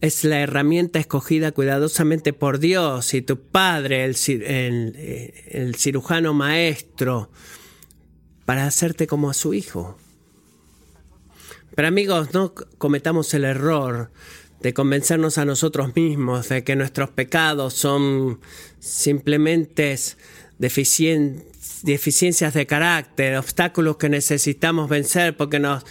es 0.01 0.25
la 0.25 0.41
herramienta 0.41 0.99
escogida 0.99 1.53
cuidadosamente 1.53 2.33
por 2.33 2.59
Dios 2.59 3.15
y 3.15 3.23
tu 3.23 3.41
Padre, 3.41 4.05
el, 4.05 4.17
eh, 4.27 5.45
el 5.47 5.77
cirujano 5.77 6.35
maestro, 6.35 7.31
para 8.45 8.67
hacerte 8.67 9.07
como 9.07 9.31
a 9.31 9.35
su 9.35 9.55
Hijo. 9.55 9.97
Pero 11.77 11.88
amigos, 11.88 12.35
no 12.35 12.53
cometamos 12.79 13.33
el 13.35 13.45
error 13.45 14.11
de 14.62 14.72
convencernos 14.72 15.38
a 15.38 15.44
nosotros 15.44 15.94
mismos 15.96 16.48
de 16.48 16.62
que 16.62 16.77
nuestros 16.77 17.11
pecados 17.11 17.75
son 17.75 18.40
simplemente 18.79 19.98
deficiencias 20.59 22.55
de 22.55 22.66
carácter, 22.66 23.37
obstáculos 23.37 23.96
que 23.96 24.09
necesitamos 24.09 24.88
vencer 24.88 25.37
porque 25.37 25.59
nos, 25.59 25.85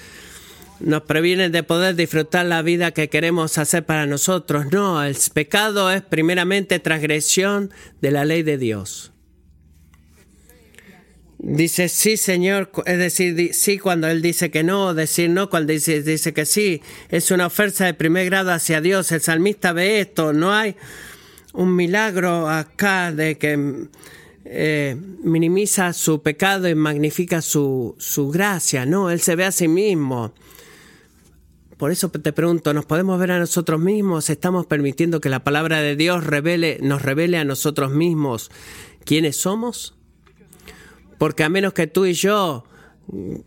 nos 0.80 1.04
previenen 1.04 1.52
de 1.52 1.64
poder 1.64 1.96
disfrutar 1.96 2.46
la 2.46 2.62
vida 2.62 2.92
que 2.92 3.10
queremos 3.10 3.58
hacer 3.58 3.86
para 3.86 4.06
nosotros. 4.06 4.72
No, 4.72 5.04
el 5.04 5.18
pecado 5.34 5.92
es 5.92 6.02
primeramente 6.02 6.80
transgresión 6.80 7.72
de 8.02 8.12
la 8.12 8.24
ley 8.24 8.44
de 8.44 8.58
Dios. 8.58 9.11
Dice 11.44 11.90
sí, 11.90 12.18
Señor, 12.18 12.70
es 12.86 13.00
decir, 13.00 13.56
sí 13.56 13.80
cuando 13.80 14.08
Él 14.08 14.22
dice 14.22 14.52
que 14.52 14.64
no, 14.64 14.94
decir 14.94 15.28
no 15.32 15.50
cuando 15.50 15.74
dice, 15.74 16.04
dice 16.04 16.34
que 16.34 16.46
sí. 16.46 16.84
Es 17.10 17.32
una 17.32 17.48
oferta 17.48 17.84
de 17.86 17.96
primer 17.96 18.28
grado 18.28 18.52
hacia 18.52 18.80
Dios. 18.80 19.12
El 19.12 19.22
salmista 19.22 19.74
ve 19.74 20.02
esto. 20.02 20.34
No 20.34 20.54
hay 20.54 20.76
un 21.54 21.76
milagro 21.76 22.48
acá 22.48 23.12
de 23.12 23.40
que 23.40 23.88
eh, 24.46 24.96
minimiza 25.24 25.94
su 25.94 26.22
pecado 26.22 26.70
y 26.70 26.76
magnifica 26.76 27.42
su, 27.42 27.96
su 27.98 28.30
gracia. 28.30 28.86
No, 28.86 29.10
Él 29.10 29.20
se 29.20 29.36
ve 29.36 29.46
a 29.46 29.52
sí 29.52 29.68
mismo. 29.68 30.36
Por 31.76 31.92
eso 31.92 32.10
te 32.10 32.34
pregunto, 32.34 32.72
¿nos 32.76 32.86
podemos 32.86 33.20
ver 33.20 33.32
a 33.32 33.40
nosotros 33.40 33.82
mismos? 33.82 34.30
¿Estamos 34.30 34.68
permitiendo 34.68 35.20
que 35.20 35.30
la 35.30 35.44
palabra 35.44 35.82
de 35.82 35.96
Dios 35.96 36.24
revele, 36.24 36.78
nos 36.84 37.02
revele 37.02 37.40
a 37.40 37.46
nosotros 37.46 37.90
mismos 37.90 38.52
quiénes 39.06 39.38
somos? 39.38 39.96
Porque 41.22 41.44
a 41.44 41.50
menos 41.50 41.74
que 41.74 41.86
tú 41.86 42.08
y 42.08 42.14
yo 42.14 42.64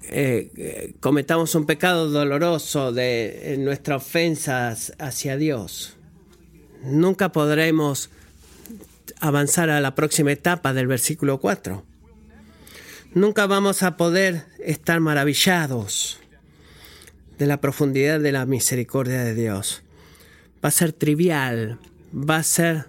eh, 0.04 0.94
cometamos 1.00 1.56
un 1.56 1.66
pecado 1.66 2.08
doloroso 2.08 2.92
de 2.92 3.56
nuestras 3.58 4.00
ofensas 4.00 4.92
hacia 5.00 5.37
Dios, 5.37 5.96
nunca 6.84 7.32
podremos 7.32 8.10
avanzar 9.18 9.70
a 9.70 9.80
la 9.80 9.96
próxima 9.96 10.30
etapa 10.30 10.72
del 10.72 10.87
versículo 10.87 11.40
4. 11.40 11.82
Nunca 13.12 13.48
vamos 13.48 13.82
a 13.82 13.96
poder 13.96 14.44
estar 14.60 15.00
maravillados 15.00 16.20
de 17.38 17.46
la 17.46 17.60
profundidad 17.60 18.20
de 18.20 18.30
la 18.30 18.46
misericordia 18.46 19.24
de 19.24 19.34
Dios. 19.34 19.82
Va 20.64 20.68
a 20.68 20.70
ser 20.70 20.92
trivial, 20.92 21.80
va 22.14 22.37
a 22.37 22.44
ser 22.44 22.84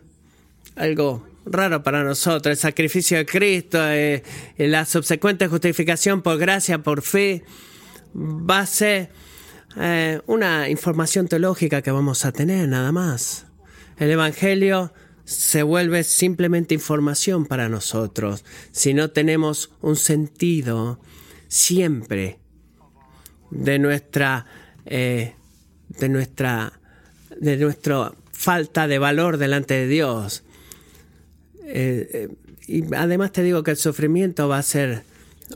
algo 0.75 1.25
raro 1.45 1.83
para 1.83 2.03
nosotros. 2.03 2.51
El 2.51 2.57
sacrificio 2.57 3.17
de 3.17 3.25
Cristo, 3.25 3.79
eh, 3.81 4.23
la 4.57 4.85
subsecuente 4.85 5.47
justificación 5.47 6.21
por 6.21 6.37
gracia, 6.37 6.83
por 6.83 7.01
fe, 7.01 7.43
va 8.15 8.59
a 8.59 8.65
ser 8.65 9.09
eh, 9.77 10.21
una 10.25 10.69
información 10.69 11.27
teológica 11.27 11.81
que 11.81 11.91
vamos 11.91 12.25
a 12.25 12.31
tener, 12.31 12.67
nada 12.67 12.91
más. 12.91 13.45
El 13.97 14.11
Evangelio 14.11 14.93
se 15.25 15.63
vuelve 15.63 16.03
simplemente 16.03 16.75
información 16.75 17.45
para 17.45 17.67
nosotros 17.67 18.45
si 18.71 18.93
no 18.93 19.09
tenemos 19.09 19.71
un 19.81 19.95
sentido 19.95 20.99
siempre 21.47 22.39
de 23.49 23.79
nuestra 23.79 24.45
eh, 24.85 25.33
de 25.89 26.09
nuestra 26.09 26.79
de 27.39 27.57
nuestra 27.57 28.13
falta 28.31 28.87
de 28.87 28.99
valor 28.99 29.37
delante 29.37 29.73
de 29.73 29.87
Dios 29.87 30.44
eh, 31.67 32.09
eh, 32.13 32.29
y 32.67 32.93
además 32.95 33.31
te 33.31 33.43
digo 33.43 33.63
que 33.63 33.71
el 33.71 33.77
sufrimiento 33.77 34.47
va 34.47 34.59
a 34.59 34.63
ser 34.63 35.03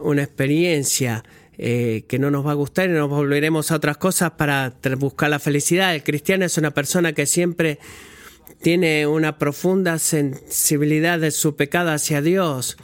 una 0.01 0.23
experiencia 0.23 1.23
eh, 1.57 2.05
que 2.07 2.19
no 2.19 2.31
nos 2.31 2.45
va 2.45 2.51
a 2.51 2.55
gustar 2.55 2.89
y 2.89 2.93
nos 2.93 3.09
volveremos 3.09 3.71
a 3.71 3.75
otras 3.75 3.97
cosas 3.97 4.31
para 4.31 4.73
buscar 4.97 5.29
la 5.29 5.39
felicidad. 5.39 5.93
El 5.93 6.03
cristiano 6.03 6.45
es 6.45 6.57
una 6.57 6.71
persona 6.71 7.13
que 7.13 7.25
siempre 7.25 7.79
tiene 8.61 9.07
una 9.07 9.37
profunda 9.37 9.99
sensibilidad 9.99 11.19
de 11.19 11.31
su 11.31 11.55
pecado 11.55 11.91
hacia 11.91 12.21
Dios 12.21 12.77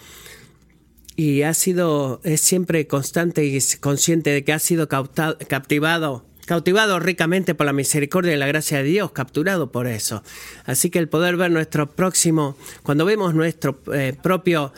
y 1.15 1.43
ha 1.43 1.53
sido, 1.53 2.21
es 2.23 2.41
siempre 2.41 2.87
constante 2.87 3.45
y 3.45 3.59
consciente 3.79 4.31
de 4.31 4.43
que 4.43 4.53
ha 4.53 4.59
sido 4.59 4.87
captivado 4.89 6.25
cautivado 6.45 6.99
ricamente 6.99 7.55
por 7.55 7.65
la 7.65 7.73
misericordia 7.73 8.33
y 8.33 8.37
la 8.37 8.47
gracia 8.47 8.79
de 8.79 8.83
Dios, 8.83 9.11
capturado 9.11 9.71
por 9.71 9.87
eso. 9.87 10.23
Así 10.65 10.89
que 10.89 10.99
el 10.99 11.09
poder 11.09 11.37
ver 11.37 11.51
nuestro 11.51 11.89
próximo, 11.89 12.57
cuando 12.83 13.05
vemos 13.05 13.33
nuestro 13.33 13.79
eh, 13.93 14.15
propio 14.21 14.73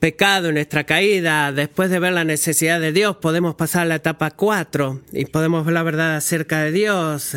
pecado, 0.00 0.52
nuestra 0.52 0.84
caída, 0.84 1.52
después 1.52 1.90
de 1.90 1.98
ver 1.98 2.12
la 2.12 2.24
necesidad 2.24 2.80
de 2.80 2.92
Dios, 2.92 3.16
podemos 3.16 3.54
pasar 3.54 3.82
a 3.82 3.86
la 3.86 3.94
etapa 3.96 4.30
4 4.30 5.02
y 5.12 5.26
podemos 5.26 5.64
ver 5.64 5.74
la 5.74 5.82
verdad 5.82 6.16
acerca 6.16 6.60
de 6.60 6.72
Dios. 6.72 7.36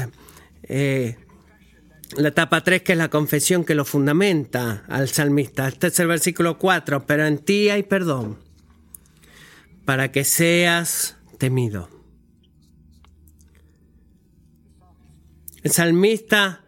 Eh, 0.64 1.18
la 2.18 2.30
etapa 2.30 2.64
3, 2.64 2.82
que 2.82 2.94
es 2.94 2.98
la 2.98 3.10
confesión 3.10 3.64
que 3.64 3.76
lo 3.76 3.86
fundamenta 3.86 4.84
al 4.88 5.10
salmista. 5.10 5.68
Este 5.68 5.88
es 5.88 6.00
el 6.00 6.08
versículo 6.08 6.58
4, 6.58 7.06
pero 7.06 7.26
en 7.26 7.38
ti 7.38 7.70
hay 7.70 7.84
perdón, 7.84 8.38
para 9.86 10.12
que 10.12 10.24
seas 10.24 11.18
temido. 11.38 11.99
El 15.64 15.72
salmista 15.72 16.64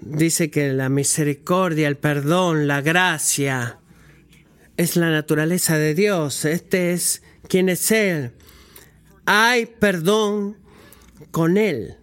dice 0.00 0.50
que 0.50 0.72
la 0.72 0.88
misericordia, 0.88 1.88
el 1.88 1.96
perdón, 1.96 2.66
la 2.66 2.82
gracia 2.82 3.78
es 4.76 4.96
la 4.96 5.10
naturaleza 5.10 5.78
de 5.78 5.94
Dios. 5.94 6.44
Este 6.44 6.92
es 6.92 7.22
quien 7.48 7.68
es 7.68 7.90
Él. 7.90 8.32
Hay 9.24 9.66
perdón 9.66 10.58
con 11.30 11.56
Él. 11.56 11.96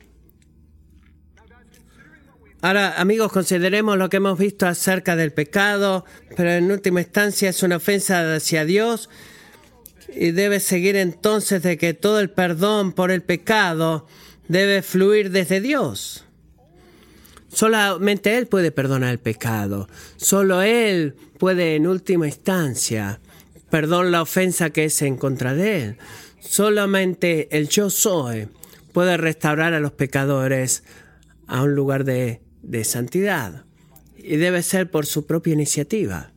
Ahora, 2.62 3.00
amigos, 3.00 3.32
consideremos 3.32 3.96
lo 3.96 4.10
que 4.10 4.18
hemos 4.18 4.40
visto 4.40 4.66
acerca 4.66 5.16
del 5.16 5.32
pecado, 5.32 6.04
pero 6.36 6.52
en 6.52 6.72
última 6.72 7.02
instancia 7.02 7.50
es 7.50 7.62
una 7.62 7.76
ofensa 7.76 8.36
hacia 8.36 8.66
Dios 8.66 9.10
y 10.16 10.32
debe 10.32 10.60
seguir 10.60 10.96
entonces 10.96 11.62
de 11.62 11.78
que 11.78 11.94
todo 11.94 12.20
el 12.20 12.32
perdón 12.32 12.94
por 12.94 13.12
el 13.12 13.22
pecado 13.22 14.08
debe 14.48 14.82
fluir 14.82 15.32
desde 15.32 15.62
Dios. 15.62 16.26
Solamente 17.48 18.38
Él 18.38 18.48
puede 18.48 18.72
perdonar 18.72 19.12
el 19.12 19.20
pecado. 19.20 19.88
Solo 20.18 20.62
Él 20.62 21.16
puede 21.40 21.76
en 21.76 21.88
última 21.88 22.28
instancia 22.28 23.20
perdonar 23.70 24.12
la 24.12 24.22
ofensa 24.22 24.70
que 24.70 24.86
es 24.86 25.02
en 25.02 25.18
contra 25.18 25.54
de 25.54 25.84
Él. 25.84 25.98
Solamente 26.40 27.48
el 27.58 27.70
yo 27.70 27.90
soy 27.90 28.50
puede 28.94 29.18
restaurar 29.18 29.74
a 29.74 29.80
los 29.80 29.94
pecadores 29.94 30.84
a 31.48 31.64
un 31.64 31.76
lugar 31.76 32.04
de, 32.04 32.42
de 32.62 32.84
santidad. 32.84 33.66
Y 34.18 34.38
debe 34.38 34.62
ser 34.64 34.90
por 34.90 35.06
su 35.06 35.26
propia 35.26 35.54
iniciativa. 35.54 36.32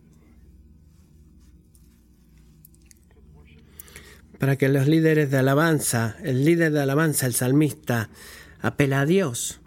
Para 4.38 4.57
que 4.57 4.68
los 4.68 4.87
líderes 4.87 5.31
de 5.31 5.38
alabanza, 5.38 6.16
el 6.22 6.44
líder 6.44 6.72
de 6.72 6.81
alabanza, 6.81 7.27
el 7.27 7.35
salmista, 7.35 8.09
apela 8.61 9.01
a 9.01 9.07
Dios. 9.07 9.61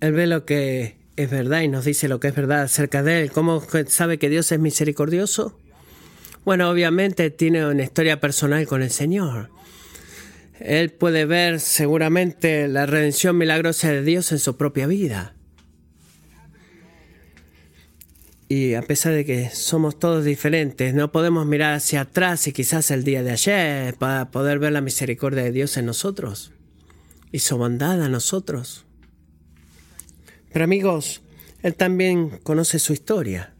Él 0.00 0.12
ve 0.12 0.26
lo 0.26 0.44
que 0.44 0.96
es 1.16 1.30
verdad 1.30 1.62
y 1.62 1.68
nos 1.68 1.84
dice 1.84 2.08
lo 2.08 2.20
que 2.20 2.28
es 2.28 2.34
verdad 2.34 2.62
acerca 2.62 3.02
de 3.02 3.22
Él. 3.22 3.30
¿Cómo 3.30 3.62
sabe 3.86 4.18
que 4.18 4.28
Dios 4.28 4.50
es 4.52 4.58
misericordioso? 4.58 5.58
Bueno, 6.44 6.70
obviamente 6.70 7.30
tiene 7.30 7.66
una 7.66 7.82
historia 7.82 8.20
personal 8.20 8.66
con 8.66 8.82
el 8.82 8.90
Señor. 8.90 9.50
Él 10.60 10.90
puede 10.90 11.24
ver 11.24 11.60
seguramente 11.60 12.68
la 12.68 12.86
redención 12.86 13.36
milagrosa 13.36 13.90
de 13.90 14.02
Dios 14.02 14.32
en 14.32 14.38
su 14.38 14.56
propia 14.56 14.86
vida. 14.86 15.35
Y 18.48 18.74
a 18.74 18.82
pesar 18.82 19.12
de 19.12 19.24
que 19.24 19.50
somos 19.50 19.98
todos 19.98 20.24
diferentes, 20.24 20.94
no 20.94 21.10
podemos 21.10 21.46
mirar 21.46 21.74
hacia 21.74 22.02
atrás 22.02 22.46
y 22.46 22.52
quizás 22.52 22.92
el 22.92 23.02
día 23.02 23.24
de 23.24 23.32
ayer 23.32 23.94
para 23.94 24.30
poder 24.30 24.60
ver 24.60 24.72
la 24.72 24.80
misericordia 24.80 25.42
de 25.42 25.50
Dios 25.50 25.76
en 25.76 25.86
nosotros 25.86 26.52
y 27.32 27.40
su 27.40 27.58
bondad 27.58 28.00
a 28.02 28.08
nosotros. 28.08 28.86
Pero 30.52 30.64
amigos, 30.64 31.22
Él 31.62 31.74
también 31.74 32.38
conoce 32.44 32.78
su 32.78 32.92
historia, 32.92 33.52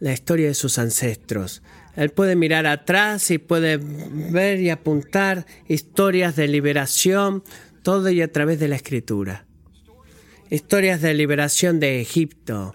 la 0.00 0.14
historia 0.14 0.46
de 0.48 0.54
sus 0.54 0.78
ancestros. 0.78 1.62
Él 1.94 2.10
puede 2.10 2.36
mirar 2.36 2.66
atrás 2.66 3.30
y 3.30 3.36
puede 3.36 3.76
ver 3.76 4.60
y 4.60 4.70
apuntar 4.70 5.44
historias 5.68 6.36
de 6.36 6.48
liberación, 6.48 7.44
todo 7.82 8.08
y 8.08 8.22
a 8.22 8.32
través 8.32 8.58
de 8.60 8.68
la 8.68 8.76
escritura. 8.76 9.44
Historias 10.48 11.02
de 11.02 11.12
liberación 11.12 11.80
de 11.80 12.00
Egipto, 12.00 12.74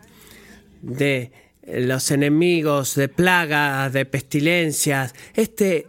de 0.81 1.31
los 1.65 2.11
enemigos, 2.11 2.95
de 2.95 3.07
plagas, 3.07 3.93
de 3.93 4.05
pestilencias. 4.05 5.13
Este 5.35 5.87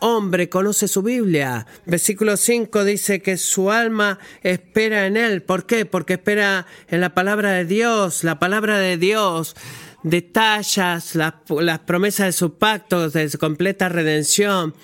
hombre 0.00 0.48
conoce 0.48 0.88
su 0.88 1.02
Biblia. 1.02 1.66
Versículo 1.86 2.36
5 2.36 2.84
dice 2.84 3.20
que 3.20 3.36
su 3.36 3.70
alma 3.70 4.18
espera 4.42 5.06
en 5.06 5.16
él. 5.16 5.42
¿Por 5.42 5.66
qué? 5.66 5.86
Porque 5.86 6.14
espera 6.14 6.66
en 6.88 7.00
la 7.00 7.14
palabra 7.14 7.52
de 7.52 7.64
Dios. 7.64 8.24
La 8.24 8.38
palabra 8.38 8.78
de 8.78 8.96
Dios 8.96 9.54
detallas 10.02 11.14
las, 11.14 11.34
las 11.48 11.78
promesas 11.80 12.26
de 12.26 12.32
su 12.32 12.54
pacto, 12.58 13.08
de 13.10 13.28
su 13.28 13.38
completa 13.38 13.88
redención, 13.88 14.74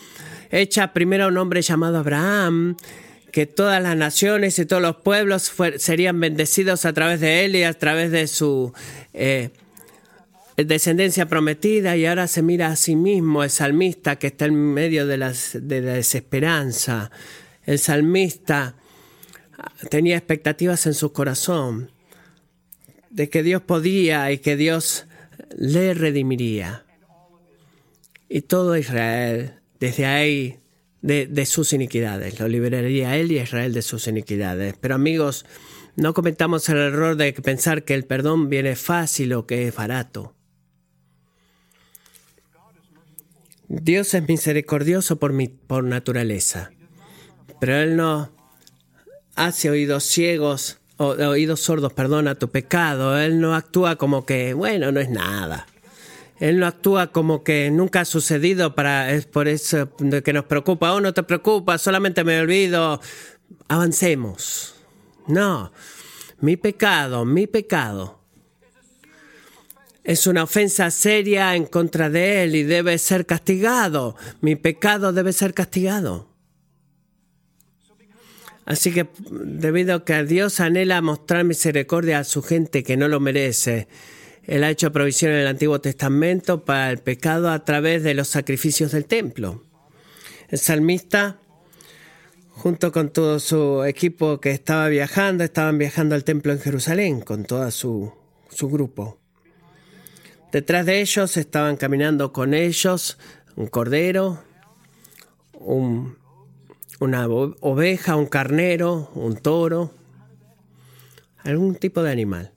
hecha 0.50 0.92
primero 0.92 1.24
a 1.24 1.28
un 1.28 1.36
hombre 1.38 1.62
llamado 1.62 1.98
Abraham, 1.98 2.76
que 3.30 3.46
todas 3.46 3.82
las 3.82 3.96
naciones 3.96 4.58
y 4.58 4.66
todos 4.66 4.82
los 4.82 4.96
pueblos 4.96 5.52
serían 5.76 6.18
bendecidos 6.20 6.84
a 6.84 6.92
través 6.92 7.20
de 7.20 7.44
él 7.44 7.56
y 7.56 7.62
a 7.62 7.74
través 7.74 8.10
de 8.10 8.26
su 8.26 8.72
eh, 9.12 9.50
descendencia 10.56 11.26
prometida 11.26 11.96
y 11.96 12.06
ahora 12.06 12.26
se 12.26 12.42
mira 12.42 12.68
a 12.68 12.76
sí 12.76 12.96
mismo 12.96 13.44
el 13.44 13.50
salmista 13.50 14.16
que 14.16 14.28
está 14.28 14.46
en 14.46 14.54
medio 14.54 15.06
de, 15.06 15.16
las, 15.18 15.56
de 15.60 15.80
la 15.80 15.92
desesperanza. 15.94 17.10
El 17.64 17.78
salmista 17.78 18.74
tenía 19.90 20.16
expectativas 20.16 20.86
en 20.86 20.94
su 20.94 21.12
corazón 21.12 21.90
de 23.10 23.28
que 23.28 23.42
Dios 23.42 23.62
podía 23.62 24.30
y 24.32 24.38
que 24.38 24.56
Dios 24.56 25.06
le 25.56 25.94
redimiría. 25.94 26.84
Y 28.28 28.42
todo 28.42 28.76
Israel, 28.76 29.54
desde 29.80 30.06
ahí, 30.06 30.58
de, 31.02 31.46
sus 31.46 31.72
iniquidades, 31.72 32.40
lo 32.40 32.48
liberaría 32.48 33.16
él 33.16 33.32
y 33.32 33.38
Israel 33.38 33.72
de 33.72 33.82
sus 33.82 34.06
iniquidades. 34.06 34.74
Pero 34.80 34.94
amigos, 34.94 35.46
no 35.96 36.14
cometamos 36.14 36.68
el 36.68 36.78
error 36.78 37.16
de 37.16 37.32
pensar 37.32 37.84
que 37.84 37.94
el 37.94 38.04
perdón 38.04 38.48
viene 38.48 38.76
fácil 38.76 39.32
o 39.34 39.46
que 39.46 39.68
es 39.68 39.74
barato. 39.74 40.34
Dios 43.68 44.14
es 44.14 44.26
misericordioso 44.26 45.18
por, 45.18 45.32
mi, 45.32 45.48
por 45.48 45.84
naturaleza, 45.84 46.70
pero 47.60 47.76
Él 47.76 47.96
no 47.96 48.32
hace 49.34 49.68
oídos 49.68 50.04
ciegos, 50.04 50.80
o 50.96 51.10
oídos 51.10 51.60
sordos, 51.60 51.92
perdón, 51.92 52.28
a 52.28 52.34
tu 52.34 52.48
pecado. 52.48 53.18
Él 53.18 53.40
no 53.40 53.54
actúa 53.54 53.96
como 53.96 54.26
que, 54.26 54.54
bueno, 54.54 54.90
no 54.90 55.00
es 55.00 55.10
nada. 55.10 55.66
Él 56.40 56.58
no 56.58 56.66
actúa 56.66 57.08
como 57.08 57.42
que 57.42 57.70
nunca 57.70 58.00
ha 58.00 58.04
sucedido 58.04 58.74
para, 58.74 59.10
es 59.12 59.26
por 59.26 59.48
eso 59.48 59.90
que 60.24 60.32
nos 60.32 60.44
preocupa. 60.44 60.92
Oh, 60.92 61.00
no 61.00 61.12
te 61.12 61.22
preocupa, 61.22 61.78
solamente 61.78 62.24
me 62.24 62.40
olvido. 62.40 63.00
Avancemos. 63.68 64.74
No, 65.26 65.72
mi 66.40 66.56
pecado, 66.56 67.24
mi 67.24 67.46
pecado 67.46 68.18
es 70.08 70.26
una 70.26 70.44
ofensa 70.44 70.90
seria 70.90 71.54
en 71.54 71.66
contra 71.66 72.08
de 72.08 72.42
Él 72.42 72.56
y 72.56 72.62
debe 72.62 72.96
ser 72.96 73.26
castigado. 73.26 74.16
Mi 74.40 74.56
pecado 74.56 75.12
debe 75.12 75.34
ser 75.34 75.52
castigado. 75.52 76.30
Así 78.64 78.90
que 78.90 79.06
debido 79.30 79.96
a 79.96 80.04
que 80.06 80.24
Dios 80.24 80.60
anhela 80.60 81.02
mostrar 81.02 81.44
misericordia 81.44 82.20
a 82.20 82.24
su 82.24 82.42
gente 82.42 82.82
que 82.82 82.96
no 82.96 83.08
lo 83.08 83.20
merece, 83.20 83.86
Él 84.48 84.64
ha 84.64 84.70
hecho 84.70 84.90
provisión 84.90 85.32
en 85.32 85.40
el 85.40 85.46
Antiguo 85.46 85.78
Testamento 85.78 86.64
para 86.64 86.90
el 86.90 86.98
pecado 86.98 87.50
a 87.50 87.66
través 87.66 88.02
de 88.02 88.14
los 88.14 88.28
sacrificios 88.28 88.92
del 88.92 89.04
templo. 89.04 89.62
El 90.48 90.58
salmista, 90.58 91.38
junto 92.48 92.90
con 92.90 93.10
todo 93.10 93.40
su 93.40 93.84
equipo 93.84 94.40
que 94.40 94.52
estaba 94.52 94.88
viajando, 94.88 95.44
estaban 95.44 95.76
viajando 95.76 96.14
al 96.14 96.24
templo 96.24 96.50
en 96.50 96.60
Jerusalén 96.60 97.20
con 97.20 97.44
todo 97.44 97.70
su, 97.70 98.10
su 98.48 98.70
grupo. 98.70 99.18
Detrás 100.50 100.86
de 100.86 101.02
ellos 101.02 101.36
estaban 101.36 101.76
caminando 101.76 102.32
con 102.32 102.54
ellos 102.54 103.18
un 103.54 103.66
cordero, 103.66 104.42
una 105.60 107.26
oveja, 107.28 108.16
un 108.16 108.26
carnero, 108.26 109.10
un 109.14 109.36
toro, 109.36 109.92
algún 111.44 111.74
tipo 111.74 112.02
de 112.02 112.12
animal. 112.12 112.54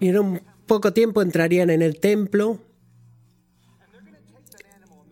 Y 0.00 0.08
en 0.08 0.18
un 0.18 0.40
poco 0.66 0.92
tiempo 0.92 1.20
entrarían 1.20 1.70
en 1.70 1.82
el 1.82 2.00
templo 2.00 2.58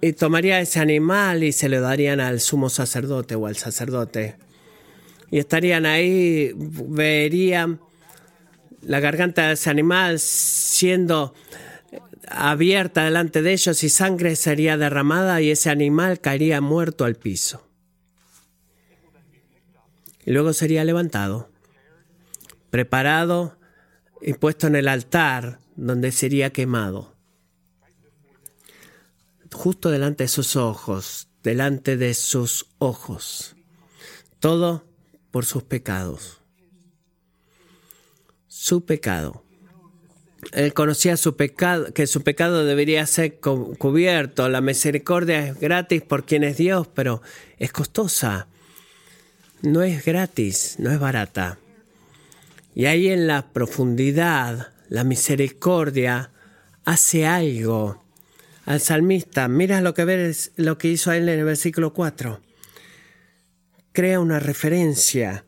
y 0.01 0.12
tomaría 0.12 0.61
ese 0.61 0.81
animal 0.81 1.44
y 1.44 1.53
se 1.53 1.68
lo 1.68 1.81
darían 1.81 2.20
al 2.20 2.40
sumo 2.40 2.70
sacerdote 2.70 3.35
o 3.35 3.46
al 3.46 3.57
sacerdote. 3.57 4.37
Y 5.31 5.38
estarían 5.38 5.85
ahí, 5.85 6.53
verían 6.57 7.81
la 8.83 9.01
garganta 9.01 9.48
de 9.48 9.55
ese 9.55 9.68
animal 9.68 10.18
siendo 10.18 11.35
abierta 12.31 13.05
delante 13.05 13.42
de 13.42 13.53
ellos 13.53 13.83
y 13.83 13.88
sangre 13.88 14.37
sería 14.37 14.77
derramada 14.77 15.40
y 15.40 15.51
ese 15.51 15.70
animal 15.70 16.20
caería 16.20 16.61
muerto 16.61 17.05
al 17.05 17.16
piso. 17.16 17.62
Y 20.24 20.31
luego 20.31 20.53
sería 20.53 20.85
levantado, 20.85 21.51
preparado 22.70 23.58
y 24.20 24.35
puesto 24.35 24.66
en 24.66 24.76
el 24.76 24.88
altar 24.88 25.61
donde 25.76 26.12
sería 26.12 26.50
quemado. 26.50 27.14
Justo 29.52 29.90
delante 29.90 30.24
de 30.24 30.28
sus 30.28 30.57
ojos, 30.57 31.28
delante 31.42 31.96
de 31.96 32.14
sus 32.14 32.66
ojos. 32.78 33.57
Todo 34.40 34.85
por 35.31 35.44
sus 35.44 35.62
pecados 35.62 36.38
su 38.59 38.85
pecado. 38.85 39.44
Él 40.52 40.74
conocía 40.74 41.16
su 41.16 41.37
pecado, 41.37 41.92
que 41.94 42.09
su 42.09 42.22
pecado 42.22 42.64
debería 42.64 43.07
ser 43.07 43.38
cubierto. 43.38 44.48
La 44.48 44.61
misericordia 44.61 45.46
es 45.46 45.61
gratis 45.61 46.02
por 46.02 46.24
quien 46.24 46.42
es 46.42 46.57
Dios, 46.57 46.88
pero 46.92 47.22
es 47.59 47.70
costosa. 47.70 48.48
No 49.62 49.83
es 49.83 50.04
gratis, 50.04 50.74
no 50.78 50.90
es 50.90 50.98
barata. 50.98 51.59
Y 52.79 52.87
ahí 52.87 53.09
en 53.09 53.27
la 53.27 53.53
profundidad, 53.53 54.69
la 54.88 55.03
misericordia 55.03 56.31
hace 56.85 57.27
algo. 57.27 58.05
Al 58.67 58.79
salmista, 58.79 59.49
mira 59.49 59.81
lo 59.81 59.95
que 59.95 60.05
ves, 60.05 60.53
lo 60.55 60.79
que 60.79 60.87
hizo 60.87 61.11
él 61.11 61.29
en 61.29 61.41
el 61.41 61.45
versículo 61.45 61.93
4. 61.93 62.41
Crea 63.91 64.21
una 64.21 64.38
referencia, 64.38 65.45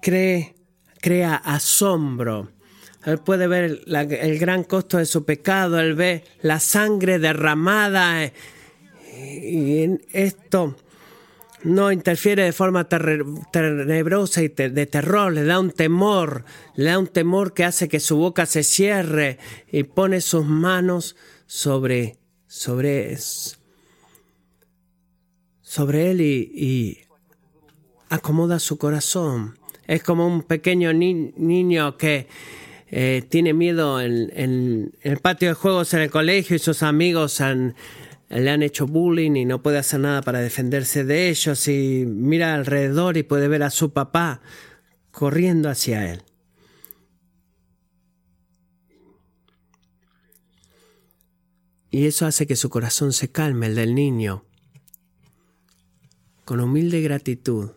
cree 0.00 0.54
crea 1.00 1.34
asombro. 1.34 2.52
Él 3.06 3.18
puede 3.18 3.48
ver 3.48 3.80
el 3.88 4.38
gran 4.38 4.62
costo 4.62 4.98
de 4.98 5.06
su 5.06 5.24
pecado, 5.24 5.80
él 5.80 5.94
ve 5.94 6.22
la 6.42 6.60
sangre 6.60 7.18
derramada 7.18 8.24
y 9.16 9.82
en 9.82 10.00
esto 10.12 10.76
no 11.64 11.92
interfiere 11.92 12.44
de 12.44 12.52
forma 12.52 12.88
tenebrosa 12.88 14.42
y 14.42 14.48
de 14.48 14.86
terror, 14.86 15.32
le 15.32 15.44
da 15.44 15.60
un 15.60 15.70
temor, 15.70 16.44
le 16.74 16.90
da 16.90 16.98
un 16.98 17.06
temor 17.06 17.54
que 17.54 17.64
hace 17.64 17.88
que 17.88 18.00
su 18.00 18.16
boca 18.16 18.46
se 18.46 18.62
cierre 18.62 19.38
y 19.70 19.84
pone 19.84 20.20
sus 20.20 20.44
manos 20.44 21.16
sobre, 21.46 22.18
sobre, 22.46 23.16
él 26.10 26.20
y, 26.20 26.98
acomoda 28.08 28.58
su 28.58 28.76
corazón. 28.78 29.58
Es 29.86 30.02
como 30.02 30.26
un 30.26 30.42
pequeño 30.42 30.92
niño 30.92 31.96
que 31.96 32.26
eh, 32.88 33.22
tiene 33.28 33.54
miedo 33.54 34.00
en, 34.00 34.30
en, 34.34 34.92
el 35.00 35.18
patio 35.18 35.48
de 35.48 35.54
juegos 35.54 35.94
en 35.94 36.00
el 36.00 36.10
colegio 36.10 36.56
y 36.56 36.58
sus 36.58 36.82
amigos 36.82 37.40
han, 37.40 37.74
le 38.40 38.50
han 38.50 38.62
hecho 38.62 38.86
bullying 38.86 39.36
y 39.36 39.44
no 39.44 39.62
puede 39.62 39.78
hacer 39.78 40.00
nada 40.00 40.22
para 40.22 40.40
defenderse 40.40 41.04
de 41.04 41.28
ellos 41.28 41.68
y 41.68 42.04
mira 42.06 42.54
alrededor 42.54 43.18
y 43.18 43.22
puede 43.22 43.46
ver 43.46 43.62
a 43.62 43.70
su 43.70 43.92
papá 43.92 44.40
corriendo 45.10 45.68
hacia 45.68 46.10
él. 46.10 46.22
Y 51.90 52.06
eso 52.06 52.24
hace 52.24 52.46
que 52.46 52.56
su 52.56 52.70
corazón 52.70 53.12
se 53.12 53.30
calme, 53.30 53.66
el 53.66 53.74
del 53.74 53.94
niño. 53.94 54.46
Con 56.46 56.60
humilde 56.60 57.02
gratitud, 57.02 57.72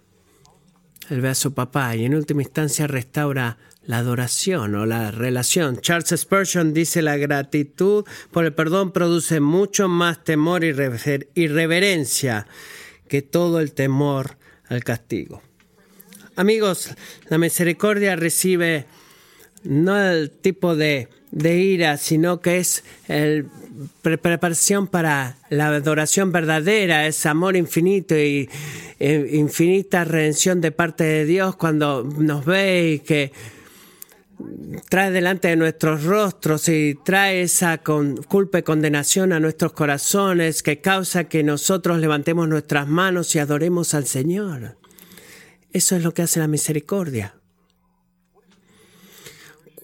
él 1.09 1.19
ve 1.19 1.27
a 1.27 1.35
su 1.35 1.53
papá 1.53 1.97
y 1.97 2.05
en 2.05 2.15
última 2.15 2.41
instancia 2.41 2.87
restaura 2.87 3.57
la 3.87 3.99
adoración 3.99 4.75
o 4.75 4.85
la 4.85 5.11
relación. 5.11 5.79
Charles 5.79 6.19
Spurgeon 6.19 6.73
dice 6.73 7.01
la 7.01 7.17
gratitud 7.17 8.05
por 8.31 8.45
el 8.45 8.53
perdón 8.53 8.91
produce 8.91 9.39
mucho 9.39 9.87
más 9.87 10.23
temor 10.23 10.63
y 10.63 10.71
reverencia 11.47 12.47
que 13.07 13.21
todo 13.21 13.59
el 13.59 13.73
temor 13.73 14.37
al 14.67 14.83
castigo. 14.83 15.41
Amigos, 16.35 16.89
la 17.29 17.37
misericordia 17.37 18.15
recibe 18.15 18.85
no 19.63 19.99
el 19.99 20.31
tipo 20.31 20.75
de, 20.75 21.07
ira, 21.31 21.97
sino 21.97 22.41
que 22.41 22.57
es 22.57 22.83
el 23.07 23.47
preparación 24.01 24.87
para 24.87 25.37
la 25.49 25.67
adoración 25.67 26.31
verdadera, 26.31 27.07
es 27.07 27.25
amor 27.25 27.57
infinito 27.57 28.17
y 28.17 28.49
eh, 28.99 29.29
infinita 29.33 30.05
redención 30.05 30.61
de 30.61 30.71
parte 30.71 31.03
de 31.03 31.25
Dios 31.25 31.57
cuando 31.57 32.03
nos 32.03 32.45
ve 32.45 32.93
y 32.93 32.99
que 32.99 33.33
trae 34.89 35.11
delante 35.11 35.47
de 35.47 35.55
nuestros 35.55 36.03
rostros 36.03 36.67
y 36.69 36.95
trae 37.03 37.41
esa 37.41 37.77
culpa 37.79 38.59
y 38.59 38.63
condenación 38.63 39.33
a 39.33 39.39
nuestros 39.39 39.73
corazones 39.73 40.63
que 40.63 40.81
causa 40.81 41.25
que 41.25 41.43
nosotros 41.43 41.99
levantemos 41.99 42.47
nuestras 42.47 42.87
manos 42.87 43.35
y 43.35 43.39
adoremos 43.39 43.93
al 43.93 44.05
Señor. 44.05 44.77
Eso 45.71 45.95
es 45.95 46.03
lo 46.03 46.13
que 46.13 46.21
hace 46.21 46.39
la 46.39 46.47
misericordia. 46.47 47.35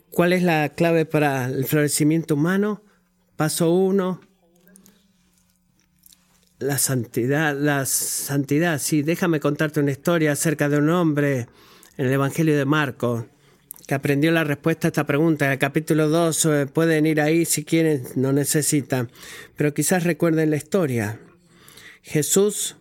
¿Cuál 0.10 0.34
es 0.34 0.44
la 0.44 0.70
clave 0.70 1.06
para 1.06 1.46
el 1.46 1.66
florecimiento 1.66 2.36
humano? 2.36 2.84
Paso 3.38 3.72
uno, 3.72 4.22
la 6.60 6.78
santidad, 6.78 7.56
la 7.58 7.86
santidad. 7.86 8.80
Sí, 8.80 9.04
déjame 9.04 9.40
contarte 9.40 9.80
una 9.80 9.92
historia 9.92 10.34
acerca 10.34 10.68
de 10.68 10.78
un 10.78 10.90
hombre 10.90 11.48
en 11.98 12.06
el 12.06 12.12
Evangelio 12.12 12.58
de 12.58 12.66
Marcos 12.66 13.26
que 13.88 13.96
aprendió 13.96 14.32
la 14.32 14.44
respuesta 14.44 14.88
a 14.88 14.90
esta 14.90 15.06
pregunta. 15.06 15.46
En 15.46 15.54
el 15.54 15.60
capítulo 15.60 16.10
2 16.10 16.46
eh, 16.46 16.68
pueden 16.68 17.06
ir 17.06 17.22
ahí 17.22 17.46
si 17.46 17.64
quieren, 17.64 18.04
no 18.16 18.32
necesitan. 18.32 19.12
Pero 19.56 19.74
quizás 19.74 20.04
recuerden 20.04 20.50
la 20.50 20.58
historia. 20.58 21.20
Jesús 22.02 22.78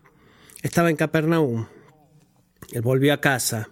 estaba 0.63 0.91
en 0.91 0.97
Capernaum. 0.97 1.67
Él 2.73 2.83
volvió 2.83 3.13
a 3.13 3.21
casa. 3.21 3.71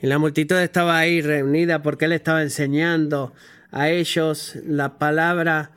Y 0.00 0.06
la 0.06 0.18
multitud 0.18 0.56
estaba 0.56 0.98
ahí 0.98 1.20
reunida 1.22 1.82
porque 1.82 2.04
él 2.04 2.12
estaba 2.12 2.42
enseñando 2.42 3.32
a 3.70 3.88
ellos 3.88 4.56
la 4.64 4.98
palabra. 4.98 5.72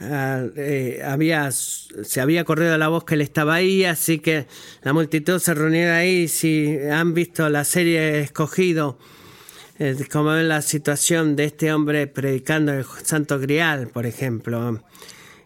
Ah, 0.00 0.44
eh, 0.56 1.00
había, 1.04 1.50
se 1.52 2.20
había 2.20 2.44
corrido 2.44 2.76
la 2.78 2.88
voz 2.88 3.04
que 3.04 3.14
él 3.14 3.20
estaba 3.20 3.54
ahí, 3.54 3.84
así 3.84 4.18
que 4.18 4.46
la 4.82 4.92
multitud 4.92 5.38
se 5.38 5.54
reunió 5.54 5.92
ahí. 5.92 6.28
Si 6.28 6.78
han 6.90 7.14
visto 7.14 7.48
la 7.48 7.64
serie 7.64 8.20
Escogido, 8.20 8.98
eh, 9.78 9.96
como 10.10 10.32
la 10.32 10.62
situación 10.62 11.36
de 11.36 11.44
este 11.44 11.72
hombre 11.72 12.06
predicando 12.06 12.72
el 12.72 12.84
Santo 12.84 13.38
Grial, 13.38 13.88
por 13.88 14.06
ejemplo. 14.06 14.82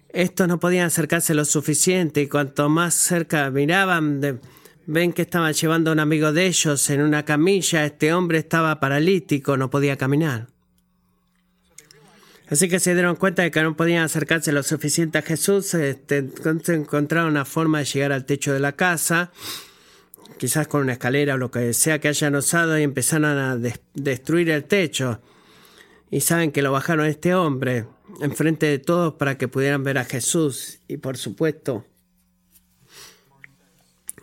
Estos 0.09 0.49
no 0.49 0.59
podían 0.59 0.87
acercarse 0.87 1.35
lo 1.35 1.45
suficiente 1.45 2.23
y 2.23 2.29
cuanto 2.29 2.69
más 2.69 2.95
cerca 2.95 3.51
miraban, 3.51 4.41
ven 4.87 5.13
que 5.13 5.23
estaban 5.23 5.53
llevando 5.53 5.91
a 5.91 5.93
un 5.93 6.01
amigo 6.01 6.33
de 6.33 6.47
ellos 6.47 6.89
en 6.91 7.03
una 7.03 7.25
camilla. 7.25 7.85
Este 7.85 8.13
hombre 8.13 8.39
estaba 8.39 8.81
paralítico, 8.81 9.57
no 9.57 9.71
podía 9.71 9.97
caminar. 9.97 10.49
Así 12.49 12.69
que 12.69 12.79
se 12.79 12.95
dieron 12.95 13.17
cuenta 13.17 13.43
de 13.43 13.51
que 13.51 13.63
no 13.63 13.77
podían 13.77 14.05
acercarse 14.05 14.53
lo 14.53 14.63
suficiente 14.63 15.19
a 15.19 15.23
Jesús. 15.23 15.75
Este, 15.75 16.31
encontraron 16.69 17.31
una 17.31 17.45
forma 17.45 17.81
de 17.81 17.85
llegar 17.87 18.13
al 18.13 18.25
techo 18.25 18.53
de 18.53 18.61
la 18.61 18.73
casa 18.73 19.33
quizás 20.39 20.69
con 20.69 20.83
una 20.83 20.93
escalera 20.93 21.35
o 21.35 21.39
lo 21.39 21.51
que 21.51 21.73
sea 21.73 22.01
que 22.01 22.09
hayan 22.09 22.35
usado 22.37 22.79
y 22.79 22.83
empezaron 22.83 23.25
a 23.25 23.57
destruir 23.95 24.51
el 24.51 24.65
techo. 24.65 25.21
Y 26.11 26.21
saben 26.21 26.53
que 26.53 26.63
lo 26.63 26.73
bajaron 26.73 27.07
a 27.07 27.09
este 27.09 27.35
hombre 27.35 27.87
enfrente 28.21 28.67
de 28.67 28.79
todos 28.79 29.15
para 29.15 29.39
que 29.39 29.49
pudieran 29.49 29.83
ver 29.83 29.99
a 29.99 30.05
Jesús. 30.05 30.81
Y 30.89 30.99
por 30.99 31.17
supuesto, 31.17 31.85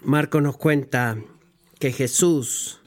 Marco 0.03 0.41
nos 0.41 0.57
cuenta 0.57 1.17
que 1.79 1.91
Jesús, 1.91 2.79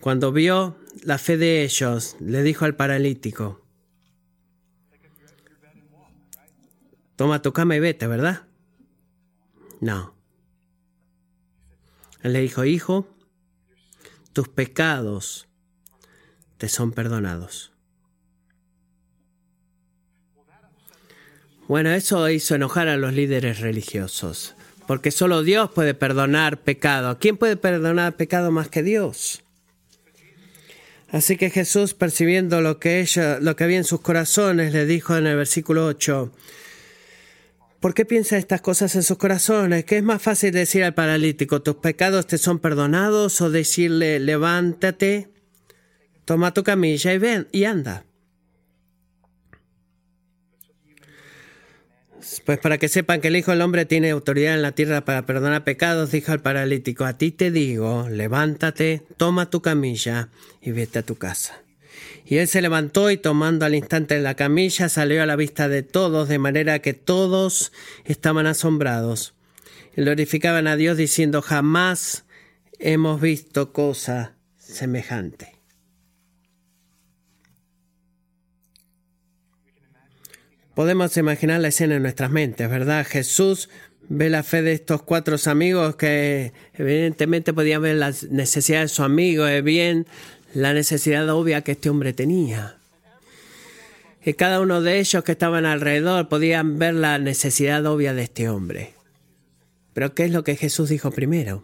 cuando 0.00 0.32
vio 0.32 0.76
la 1.02 1.18
fe 1.18 1.36
de 1.36 1.64
ellos, 1.64 2.16
le 2.20 2.42
dijo 2.42 2.64
al 2.64 2.76
paralítico, 2.76 3.60
toma 7.16 7.42
tu 7.42 7.52
cama 7.52 7.76
y 7.76 7.80
vete, 7.80 8.06
¿verdad? 8.06 8.46
No. 9.80 10.15
Él 12.22 12.32
le 12.32 12.40
dijo, 12.40 12.64
hijo, 12.64 13.08
tus 14.32 14.48
pecados 14.48 15.48
te 16.58 16.68
son 16.68 16.92
perdonados. 16.92 17.72
Bueno, 21.68 21.90
eso 21.90 22.28
hizo 22.30 22.54
enojar 22.54 22.88
a 22.88 22.96
los 22.96 23.12
líderes 23.12 23.60
religiosos, 23.60 24.54
porque 24.86 25.10
solo 25.10 25.42
Dios 25.42 25.70
puede 25.70 25.94
perdonar 25.94 26.62
pecado. 26.62 27.18
¿Quién 27.18 27.36
puede 27.36 27.56
perdonar 27.56 28.16
pecado 28.16 28.52
más 28.52 28.68
que 28.68 28.84
Dios? 28.84 29.42
Así 31.08 31.36
que 31.36 31.50
Jesús, 31.50 31.94
percibiendo 31.94 32.60
lo 32.60 32.78
que, 32.78 33.06
lo 33.40 33.56
que 33.56 33.64
había 33.64 33.78
en 33.78 33.84
sus 33.84 34.00
corazones, 34.00 34.72
le 34.72 34.86
dijo 34.86 35.16
en 35.16 35.26
el 35.26 35.36
versículo 35.36 35.86
8, 35.86 36.32
¿Por 37.86 37.94
qué 37.94 38.04
piensa 38.04 38.36
estas 38.36 38.62
cosas 38.62 38.96
en 38.96 39.04
sus 39.04 39.16
corazones? 39.16 39.84
¿Qué 39.84 39.98
es 39.98 40.02
más 40.02 40.20
fácil 40.20 40.50
decir 40.50 40.82
al 40.82 40.94
paralítico, 40.94 41.62
tus 41.62 41.76
pecados 41.76 42.26
te 42.26 42.36
son 42.36 42.58
perdonados? 42.58 43.40
O 43.40 43.48
decirle, 43.48 44.18
levántate, 44.18 45.28
toma 46.24 46.52
tu 46.52 46.64
camilla 46.64 47.12
y 47.12 47.18
ven 47.18 47.46
y 47.52 47.62
anda. 47.62 48.04
Pues 52.44 52.58
para 52.58 52.78
que 52.78 52.88
sepan 52.88 53.20
que 53.20 53.28
el 53.28 53.36
Hijo 53.36 53.52
del 53.52 53.62
Hombre 53.62 53.84
tiene 53.84 54.10
autoridad 54.10 54.54
en 54.54 54.62
la 54.62 54.72
tierra 54.72 55.04
para 55.04 55.24
perdonar 55.24 55.62
pecados, 55.62 56.10
dijo 56.10 56.32
al 56.32 56.40
paralítico, 56.42 57.04
a 57.04 57.16
ti 57.16 57.30
te 57.30 57.52
digo, 57.52 58.08
levántate, 58.10 59.04
toma 59.16 59.48
tu 59.48 59.62
camilla 59.62 60.30
y 60.60 60.72
vete 60.72 60.98
a 60.98 61.02
tu 61.04 61.14
casa. 61.14 61.62
Y 62.28 62.38
él 62.38 62.48
se 62.48 62.60
levantó 62.60 63.10
y 63.12 63.16
tomando 63.16 63.64
al 63.64 63.76
instante 63.76 64.18
la 64.18 64.34
camilla 64.34 64.88
salió 64.88 65.22
a 65.22 65.26
la 65.26 65.36
vista 65.36 65.68
de 65.68 65.84
todos, 65.84 66.28
de 66.28 66.40
manera 66.40 66.80
que 66.80 66.92
todos 66.92 67.72
estaban 68.04 68.46
asombrados. 68.46 69.34
Y 69.96 70.02
glorificaban 70.02 70.66
a 70.66 70.74
Dios 70.74 70.96
diciendo, 70.96 71.40
jamás 71.40 72.24
hemos 72.80 73.20
visto 73.20 73.72
cosa 73.72 74.34
semejante. 74.58 75.54
Podemos 80.74 81.16
imaginar 81.16 81.60
la 81.60 81.68
escena 81.68 81.94
en 81.94 82.02
nuestras 82.02 82.32
mentes, 82.32 82.68
¿verdad? 82.68 83.06
Jesús 83.08 83.70
ve 84.08 84.30
la 84.30 84.42
fe 84.42 84.62
de 84.62 84.72
estos 84.72 85.02
cuatro 85.02 85.36
amigos 85.46 85.96
que 85.96 86.52
evidentemente 86.74 87.52
podían 87.52 87.82
ver 87.82 87.96
las 87.96 88.24
necesidades 88.24 88.90
de 88.90 88.94
su 88.96 89.02
amigo, 89.02 89.46
es 89.46 89.64
bien 89.64 90.06
la 90.56 90.72
necesidad 90.72 91.28
obvia 91.28 91.60
que 91.60 91.72
este 91.72 91.90
hombre 91.90 92.14
tenía. 92.14 92.78
Y 94.24 94.32
cada 94.34 94.60
uno 94.60 94.80
de 94.80 94.98
ellos 94.98 95.22
que 95.22 95.32
estaban 95.32 95.66
alrededor 95.66 96.28
podían 96.28 96.78
ver 96.78 96.94
la 96.94 97.18
necesidad 97.18 97.84
obvia 97.84 98.14
de 98.14 98.22
este 98.22 98.48
hombre. 98.48 98.94
Pero 99.92 100.14
¿qué 100.14 100.24
es 100.24 100.30
lo 100.30 100.44
que 100.44 100.56
Jesús 100.56 100.88
dijo 100.88 101.10
primero? 101.10 101.62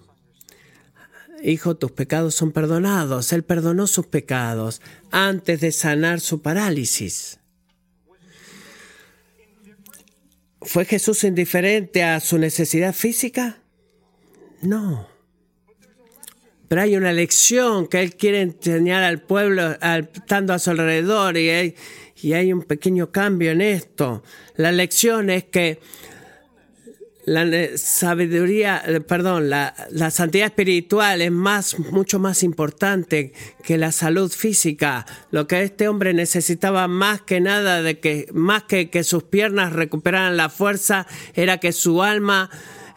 Hijo, 1.43 1.75
tus 1.75 1.91
pecados 1.91 2.35
son 2.35 2.53
perdonados. 2.53 3.33
Él 3.33 3.45
perdonó 3.45 3.87
sus 3.87 4.07
pecados 4.07 4.83
antes 5.11 5.61
de 5.63 5.73
sanar 5.73 6.21
su 6.21 6.43
parálisis. 6.43 7.39
¿Fue 10.61 10.85
Jesús 10.85 11.25
indiferente 11.25 12.05
a 12.05 12.21
su 12.21 12.37
necesidad 12.37 12.95
física? 12.95 13.59
No. 14.61 15.12
Pero 16.73 16.81
hay 16.81 16.97
una 16.97 17.13
lección 17.13 17.87
que 17.87 18.01
él 18.01 18.17
quiere 18.17 18.41
enseñar 18.41 19.03
al 19.03 19.21
pueblo 19.21 19.73
estando 19.73 20.55
a 20.55 20.59
su 20.59 20.71
alrededor 20.71 21.37
y 21.37 21.51
hay, 21.51 21.75
y 22.23 22.33
hay 22.33 22.51
un 22.51 22.63
pequeño 22.63 23.13
cambio 23.13 23.51
en 23.51 23.61
esto. 23.61 24.23
La 24.57 24.73
lección 24.73 25.29
es 25.29 25.45
que 25.45 25.81
la 27.27 27.47
sabiduría, 27.77 28.83
eh, 28.87 29.01
perdón, 29.03 29.51
la, 29.51 29.75
la, 29.91 30.11
santidad 30.11 30.47
espiritual 30.47 31.21
es 31.21 31.31
más, 31.31 31.79
mucho 31.79 32.19
más 32.19 32.43
importante 32.43 33.35
que 33.63 33.77
la 33.77 33.93
salud 33.93 34.33
física. 34.33 35.05
Lo 35.31 35.47
que 35.47 35.63
este 35.65 35.89
hombre 35.89 36.15
necesitaba 36.15 36.89
más 36.89 37.21
que 37.21 37.43
nada 37.43 37.83
de 37.83 38.01
que, 38.01 38.29
más 38.33 38.63
que 38.63 38.89
que 38.89 39.05
sus 39.05 39.25
piernas 39.25 39.75
recuperaran 39.75 40.39
la 40.39 40.49
fuerza, 40.49 41.07
era 41.35 41.59
que 41.59 41.73
su 41.73 42.03
alma 42.03 42.49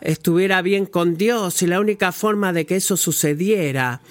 estuviera 0.06 0.62
bien 0.62 0.86
con 0.86 1.18
Dios 1.18 1.62
y 1.62 1.68
la 1.68 1.80
única 1.80 2.12
forma 2.12 2.54
de 2.54 2.66
que 2.66 2.76
eso 2.78 2.96
sucediera 2.96 4.02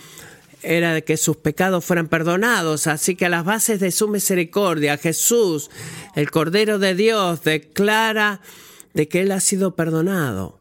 era 0.63 0.93
de 0.93 1.05
que 1.05 1.17
sus 1.17 1.37
pecados 1.37 1.85
fueran 1.85 2.09
perdonados. 2.09 2.87
Así 2.87 3.17
que 3.17 3.27
a 3.27 3.29
las 3.29 3.45
bases 3.45 3.81
de 3.81 3.93
su 3.93 4.09
misericordia, 4.09 4.97
Jesús, 4.99 5.71
el 6.15 6.31
Cordero 6.31 6.79
de 6.79 6.95
Dios, 6.95 7.45
declara 7.45 8.41
de 8.93 9.09
que 9.09 9.21
él 9.21 9.33
ha 9.33 9.41
sido 9.41 9.77
perdonado. 9.77 10.61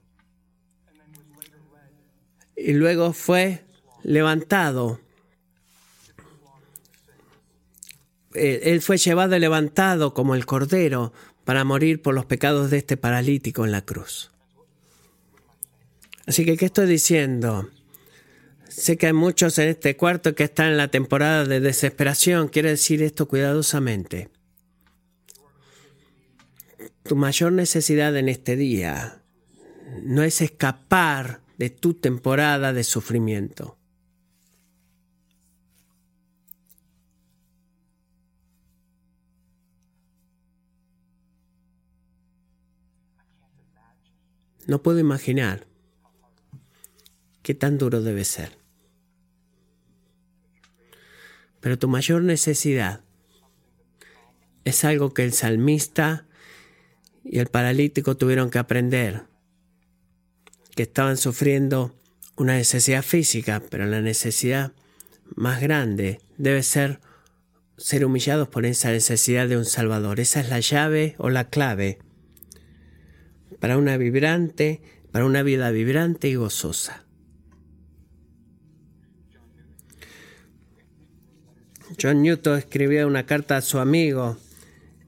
Y 2.55 2.73
luego 2.73 3.13
fue 3.13 3.63
levantado. 4.03 4.99
Él 8.33 8.81
fue 8.81 8.97
llevado 8.97 9.35
y 9.35 9.39
levantado 9.39 10.13
como 10.13 10.33
el 10.33 10.45
cordero 10.45 11.13
para 11.43 11.63
morir 11.63 12.01
por 12.01 12.15
los 12.15 12.25
pecados 12.25 12.71
de 12.71 12.77
este 12.77 12.97
paralítico 12.97 13.63
en 13.63 13.71
la 13.71 13.83
cruz. 13.83 14.32
Así 16.25 16.45
que, 16.45 16.55
¿qué 16.57 16.65
estoy 16.65 16.87
diciendo? 16.87 17.69
Sé 18.69 18.97
que 18.97 19.07
hay 19.07 19.13
muchos 19.13 19.57
en 19.59 19.69
este 19.69 19.97
cuarto 19.97 20.33
que 20.35 20.45
están 20.45 20.67
en 20.67 20.77
la 20.77 20.87
temporada 20.87 21.45
de 21.45 21.59
desesperación. 21.59 22.47
Quiero 22.47 22.69
decir 22.69 23.03
esto 23.03 23.27
cuidadosamente. 23.27 24.29
Tu 27.03 27.15
mayor 27.15 27.51
necesidad 27.51 28.15
en 28.15 28.29
este 28.29 28.55
día 28.55 29.21
no 30.01 30.23
es 30.23 30.41
escapar 30.41 31.41
de 31.57 31.69
tu 31.69 31.93
temporada 31.93 32.73
de 32.73 32.83
sufrimiento. 32.83 33.77
No 44.65 44.81
puedo 44.81 44.99
imaginar 44.99 45.67
qué 47.43 47.53
tan 47.53 47.77
duro 47.77 48.01
debe 48.01 48.25
ser. 48.25 48.57
Pero 51.59 51.77
tu 51.77 51.87
mayor 51.87 52.23
necesidad 52.23 53.01
es 54.65 54.83
algo 54.83 55.13
que 55.13 55.23
el 55.23 55.33
salmista 55.33 56.25
y 57.23 57.39
el 57.39 57.47
paralítico 57.47 58.17
tuvieron 58.17 58.49
que 58.49 58.59
aprender 58.59 59.23
que 60.75 60.83
estaban 60.83 61.17
sufriendo 61.17 61.95
una 62.35 62.55
necesidad 62.55 63.03
física, 63.03 63.61
pero 63.69 63.85
la 63.85 64.01
necesidad 64.01 64.73
más 65.35 65.61
grande 65.61 66.19
debe 66.37 66.63
ser 66.63 66.99
ser 67.77 68.05
humillados 68.05 68.47
por 68.47 68.65
esa 68.65 68.91
necesidad 68.91 69.47
de 69.47 69.57
un 69.57 69.65
Salvador. 69.65 70.19
Esa 70.19 70.39
es 70.39 70.49
la 70.49 70.59
llave 70.59 71.15
o 71.17 71.29
la 71.29 71.49
clave 71.49 71.99
para 73.59 73.77
una 73.77 73.97
vibrante, 73.97 74.81
para 75.11 75.25
una 75.25 75.43
vida 75.43 75.71
vibrante 75.71 76.27
y 76.27 76.35
gozosa. 76.35 77.02
John 82.01 82.21
Newton 82.21 82.57
escribió 82.57 83.07
una 83.07 83.25
carta 83.25 83.57
a 83.57 83.61
su 83.61 83.79
amigo 83.79 84.37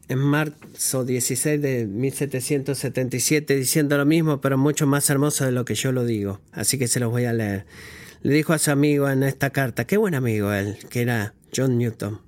en 0.08 0.20
marzo 0.20 1.04
16 1.04 1.62
de 1.62 1.86
1777 1.88 3.56
diciendo 3.56 3.98
lo 3.98 4.06
mismo, 4.06 4.42
pero 4.42 4.58
mucho 4.58 4.86
más 4.86 5.10
hermoso 5.10 5.46
de 5.46 5.52
lo 5.52 5.66
que 5.66 5.76
yo 5.76 5.92
lo 5.92 6.06
digo. 6.06 6.42
Así 6.52 6.78
que 6.78 6.88
se 6.88 7.00
los 7.00 7.12
voy 7.12 7.26
a 7.26 7.34
leer. 7.34 7.66
Le 8.22 8.34
dijo 8.34 8.54
a 8.54 8.60
su 8.60 8.72
amigo 8.72 9.10
en 9.10 9.24
esta 9.24 9.50
carta, 9.50 9.86
qué 9.86 9.98
buen 9.98 10.16
amigo 10.16 10.52
él, 10.54 10.78
que 10.90 11.02
era 11.02 11.34
John 11.56 11.78
Newton. 11.78 12.22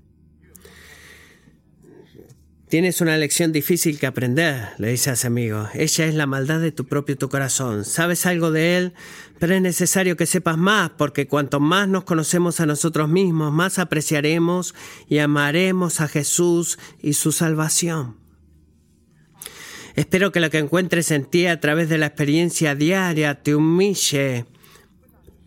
Tienes 2.70 2.99
una 2.99 3.15
lección 3.18 3.53
difícil 3.53 3.97
que 3.97 4.07
aprender, 4.07 4.72
le 4.78 4.89
dice 4.89 5.09
a 5.09 5.15
su 5.15 5.28
amigo. 5.28 5.70
Ella 5.74 6.05
es 6.05 6.13
la 6.15 6.26
maldad 6.26 6.59
de 6.59 6.74
tu 6.74 6.86
propio 6.86 7.18
tu 7.18 7.30
corazón. 7.30 7.86
Sabes 7.86 8.26
algo 8.26 8.51
de 8.51 8.76
él, 8.76 8.93
pero 9.39 9.55
es 9.55 9.61
necesario 9.61 10.18
que 10.18 10.26
sepas 10.26 10.57
más, 10.57 10.89
porque 10.89 11.28
cuanto 11.28 11.61
más 11.61 11.88
nos 11.88 12.03
conocemos 12.03 12.59
a 12.59 12.65
nosotros 12.65 13.07
mismos, 13.07 13.53
más 13.53 13.80
apreciaremos 13.80 14.76
y 15.07 15.20
amaremos 15.20 16.01
a 16.01 16.09
Jesús 16.09 16.78
y 17.01 17.13
su 17.13 17.32
salvación. 17.32 18.18
Espero 19.95 20.34
que 20.34 20.41
lo 20.41 20.49
que 20.49 20.57
encuentres 20.57 21.11
en 21.11 21.24
ti 21.24 21.47
a 21.47 21.61
través 21.61 21.88
de 21.88 21.97
la 21.97 22.07
experiencia 22.07 22.76
diaria 22.76 23.41
te 23.41 23.55
humille, 23.55 24.45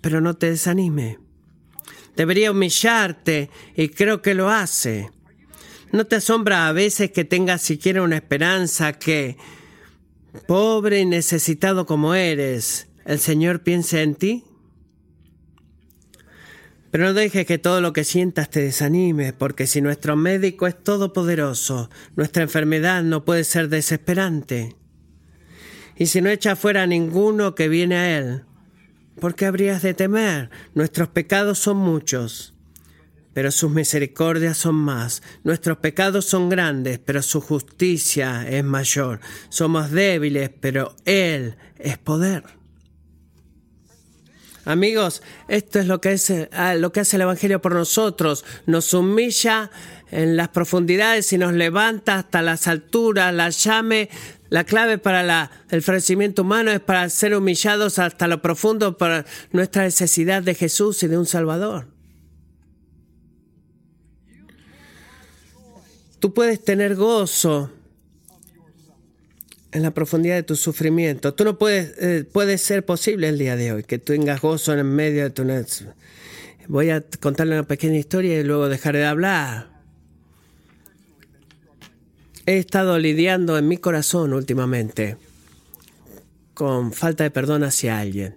pero 0.01 0.23
no 0.23 0.39
te 0.39 0.49
desanime. 0.49 1.19
Debería 2.17 2.51
humillarte 2.51 3.51
y 3.77 3.91
creo 3.91 4.23
que 4.23 4.33
lo 4.33 4.49
hace. 4.49 5.11
¿No 5.93 6.07
te 6.07 6.17
asombra 6.17 6.69
a 6.69 6.73
veces 6.73 7.11
que 7.11 7.25
tengas 7.25 7.63
siquiera 7.63 8.03
una 8.03 8.17
esperanza 8.17 8.93
que, 8.93 9.37
pobre 10.47 11.01
y 11.01 11.05
necesitado 11.05 11.85
como 11.85 12.15
eres, 12.15 12.89
el 13.05 13.19
Señor 13.19 13.63
piense 13.65 14.03
en 14.03 14.15
ti? 14.15 14.45
Pero 16.93 17.05
no 17.05 17.15
dejes 17.15 17.45
que 17.45 17.59
todo 17.59 17.81
lo 17.81 17.93
que 17.93 18.05
sientas 18.05 18.51
te 18.51 18.61
desanime, 18.63 19.33
porque 19.33 19.67
si 19.67 19.81
nuestro 19.81 20.15
médico 20.15 20.69
es 20.69 20.81
todopoderoso, 20.81 21.91
nuestra 22.15 22.45
enfermedad 22.45 23.03
no 23.03 23.25
puede 23.25 23.43
ser 23.43 23.69
desesperante. 23.69 24.77
Y 25.97 26.07
si 26.07 26.21
no 26.21 26.31
echa 26.31 26.55
fuera 26.55 26.85
a 26.85 26.87
ninguno 26.87 27.57
que 27.57 27.69
viene 27.69 27.97
a 27.97 28.19
Él, 28.19 28.45
¿por 29.21 29.35
qué 29.35 29.47
habrías 29.47 29.83
de 29.83 29.95
temer? 29.95 30.51
Nuestros 30.75 31.09
pecados 31.09 31.59
son 31.59 31.79
muchos 31.79 32.50
pero 33.33 33.51
sus 33.51 33.71
misericordias 33.71 34.57
son 34.57 34.75
más. 34.75 35.23
Nuestros 35.45 35.79
pecados 35.79 36.25
son 36.25 36.49
grandes, 36.49 36.99
pero 36.99 37.23
su 37.23 37.41
justicia 37.41 38.49
es 38.49 38.65
mayor. 38.65 39.21
Somos 39.49 39.91
débiles, 39.91 40.51
pero 40.61 40.95
Él 41.05 41.57
es 41.79 41.99
poder. 41.99 42.45
Amigos, 44.65 45.23
esto 45.49 45.79
es 45.81 45.87
lo 45.87 46.01
que, 46.01 46.13
es, 46.13 46.33
ah, 46.53 46.75
lo 46.75 46.93
que 46.93 47.01
hace 47.01 47.17
el 47.17 47.23
Evangelio 47.23 47.63
por 47.63 47.75
nosotros. 47.75 48.45
Nos 48.67 48.93
humilla 48.93 49.71
en 50.11 50.37
las 50.37 50.49
profundidades 50.49 51.33
y 51.33 51.39
nos 51.39 51.53
levanta 51.53 52.17
hasta 52.17 52.43
las 52.43 52.67
alturas. 52.67 53.33
La 53.33 53.49
llame, 53.49 54.11
la 54.51 54.65
clave 54.65 54.99
para 54.99 55.51
el 55.71 55.83
florecimiento 55.83 56.43
humano 56.43 56.71
es 56.71 56.81
para 56.81 57.09
ser 57.09 57.35
humillados 57.35 57.99
hasta 57.99 58.29
lo 58.29 58.43
profundo 58.43 58.99
para 58.99 59.25
nuestra 59.53 59.85
necesidad 59.85 60.43
de 60.43 60.55
Jesús 60.55 61.03
y 61.03 61.09
de 61.09 61.17
un 61.17 61.27
Salvador. 61.27 62.00
Tú 66.21 66.35
puedes 66.35 66.63
tener 66.63 66.95
gozo 66.95 67.71
en 69.73 69.83
la 69.83 69.93
profundidad 69.93 70.37
de 70.37 70.43
tu 70.43 70.55
sufrimiento. 70.55 71.35
Tú 71.35 71.45
no 71.45 71.59
puedes, 71.59 71.95
eh, 71.99 72.25
puede 72.31 72.59
ser 72.59 72.85
posible 72.85 73.29
el 73.29 73.39
día 73.39 73.57
de 73.57 73.73
hoy 73.73 73.85
que 73.85 73.99
tú 73.99 74.13
tengas 74.13 74.41
gozo 74.41 74.75
en 74.75 74.87
medio 74.87 75.25
de 75.25 75.31
tu... 75.31 75.45
Voy 76.69 76.91
a 76.91 77.03
contarle 77.21 77.55
una 77.55 77.67
pequeña 77.67 77.97
historia 77.97 78.39
y 78.39 78.45
luego 78.45 78.69
dejaré 78.69 79.01
de 79.01 79.07
hablar. 79.07 79.71
He 82.47 82.59
estado 82.59 82.99
lidiando 82.99 83.57
en 83.59 83.69
mi 83.69 83.77
corazón 83.77 84.33
últimamente 84.33 85.17
con 86.55 86.93
falta 86.93 87.25
de 87.25 87.31
perdón 87.31 87.65
hacia 87.65 87.99
alguien. 87.99 88.37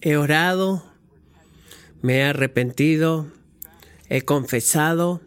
He 0.00 0.16
orado, 0.16 0.84
me 2.02 2.18
he 2.18 2.22
arrepentido, 2.22 3.26
he 4.08 4.22
confesado 4.22 5.20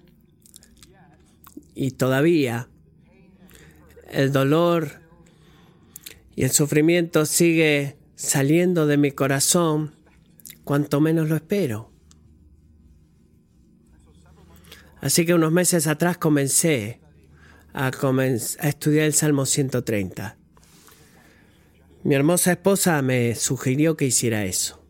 y 1.75 1.91
todavía 1.91 2.67
el 4.09 4.31
dolor 4.31 5.01
y 6.35 6.43
el 6.43 6.51
sufrimiento 6.51 7.25
sigue 7.25 7.97
saliendo 8.15 8.87
de 8.87 8.97
mi 8.97 9.11
corazón 9.11 9.93
cuanto 10.63 10.99
menos 10.99 11.29
lo 11.29 11.35
espero. 11.35 11.91
Así 14.99 15.25
que 15.25 15.33
unos 15.33 15.51
meses 15.51 15.87
atrás 15.87 16.17
comencé 16.17 16.99
a, 17.73 17.87
a 17.87 18.67
estudiar 18.67 19.05
el 19.05 19.13
Salmo 19.13 19.45
130. 19.45 20.37
Mi 22.03 22.15
hermosa 22.15 22.51
esposa 22.51 23.01
me 23.01 23.35
sugirió 23.35 23.97
que 23.97 24.05
hiciera 24.05 24.45
eso. 24.45 24.80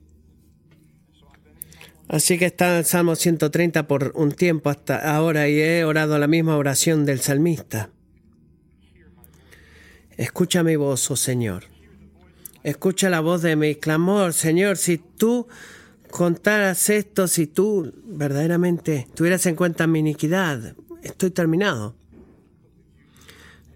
Así 2.12 2.38
que 2.38 2.48
está 2.48 2.74
en 2.74 2.80
el 2.80 2.86
Salmo 2.86 3.16
130 3.16 3.88
por 3.88 4.12
un 4.16 4.34
tiempo 4.34 4.70
hasta 4.70 5.16
ahora 5.16 5.48
y 5.48 5.62
he 5.62 5.86
orado 5.86 6.20
la 6.20 6.28
misma 6.28 6.58
oración 6.58 7.06
del 7.06 7.22
salmista. 7.22 7.90
Escucha 10.18 10.62
mi 10.62 10.76
voz, 10.76 11.10
oh 11.10 11.16
Señor. 11.16 11.64
Escucha 12.64 13.10
la 13.10 13.22
voz 13.22 13.44
de 13.44 13.56
mi 13.56 13.76
clamor, 13.76 14.34
Señor, 14.34 14.76
si 14.76 14.98
tú 14.98 15.48
contaras 16.10 16.90
esto, 16.90 17.30
si 17.30 17.48
tú 17.48 17.94
verdaderamente 18.04 19.08
tuvieras 19.16 19.46
en 19.46 19.56
cuenta 19.56 19.88
mi 19.88 20.00
iniquidad, 20.00 20.76
estoy 21.04 21.32
terminado. 21.32 21.96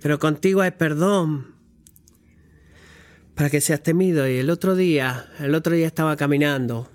Pero 0.02 0.20
contigo 0.20 0.60
hay 0.60 0.72
perdón 0.72 1.56
para 3.34 3.50
que 3.50 3.62
seas 3.62 3.82
temido. 3.82 4.28
Y 4.28 4.40
el 4.40 4.50
otro 4.50 4.76
día, 4.76 5.26
el 5.40 5.56
otro 5.56 5.74
día 5.74 5.88
estaba 5.88 6.18
caminando. 6.18 6.92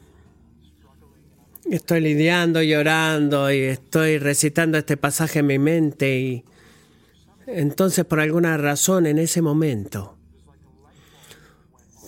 Estoy 1.70 2.00
lidiando, 2.00 2.60
llorando 2.64 3.52
y 3.52 3.60
estoy 3.60 4.18
recitando 4.18 4.76
este 4.76 4.96
pasaje 4.96 5.38
en 5.38 5.46
mi 5.46 5.60
mente 5.60 6.18
y 6.18 6.44
entonces 7.46 8.04
por 8.04 8.18
alguna 8.18 8.56
razón 8.56 9.06
en 9.06 9.20
ese 9.20 9.40
momento 9.40 10.18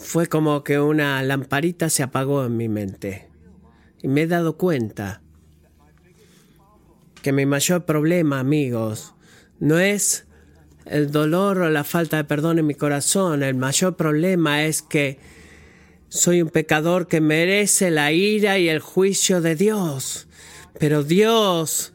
fue 0.00 0.26
como 0.26 0.64
que 0.64 0.80
una 0.80 1.22
lamparita 1.22 1.90
se 1.90 2.02
apagó 2.02 2.44
en 2.44 2.56
mi 2.56 2.68
mente. 2.68 3.28
Y 4.02 4.08
me 4.08 4.22
he 4.22 4.26
dado 4.26 4.56
cuenta 4.56 5.22
que 7.22 7.32
mi 7.32 7.46
mayor 7.46 7.84
problema, 7.84 8.40
amigos, 8.40 9.14
no 9.60 9.78
es 9.78 10.26
el 10.86 11.12
dolor 11.12 11.58
o 11.58 11.70
la 11.70 11.84
falta 11.84 12.16
de 12.16 12.24
perdón 12.24 12.58
en 12.58 12.66
mi 12.66 12.74
corazón. 12.74 13.44
El 13.44 13.54
mayor 13.54 13.94
problema 13.94 14.64
es 14.64 14.82
que 14.82 15.20
soy 16.12 16.42
un 16.42 16.50
pecador 16.50 17.08
que 17.08 17.22
merece 17.22 17.90
la 17.90 18.12
ira 18.12 18.58
y 18.58 18.68
el 18.68 18.80
juicio 18.80 19.40
de 19.40 19.56
Dios. 19.56 20.28
Pero 20.78 21.02
Dios 21.04 21.94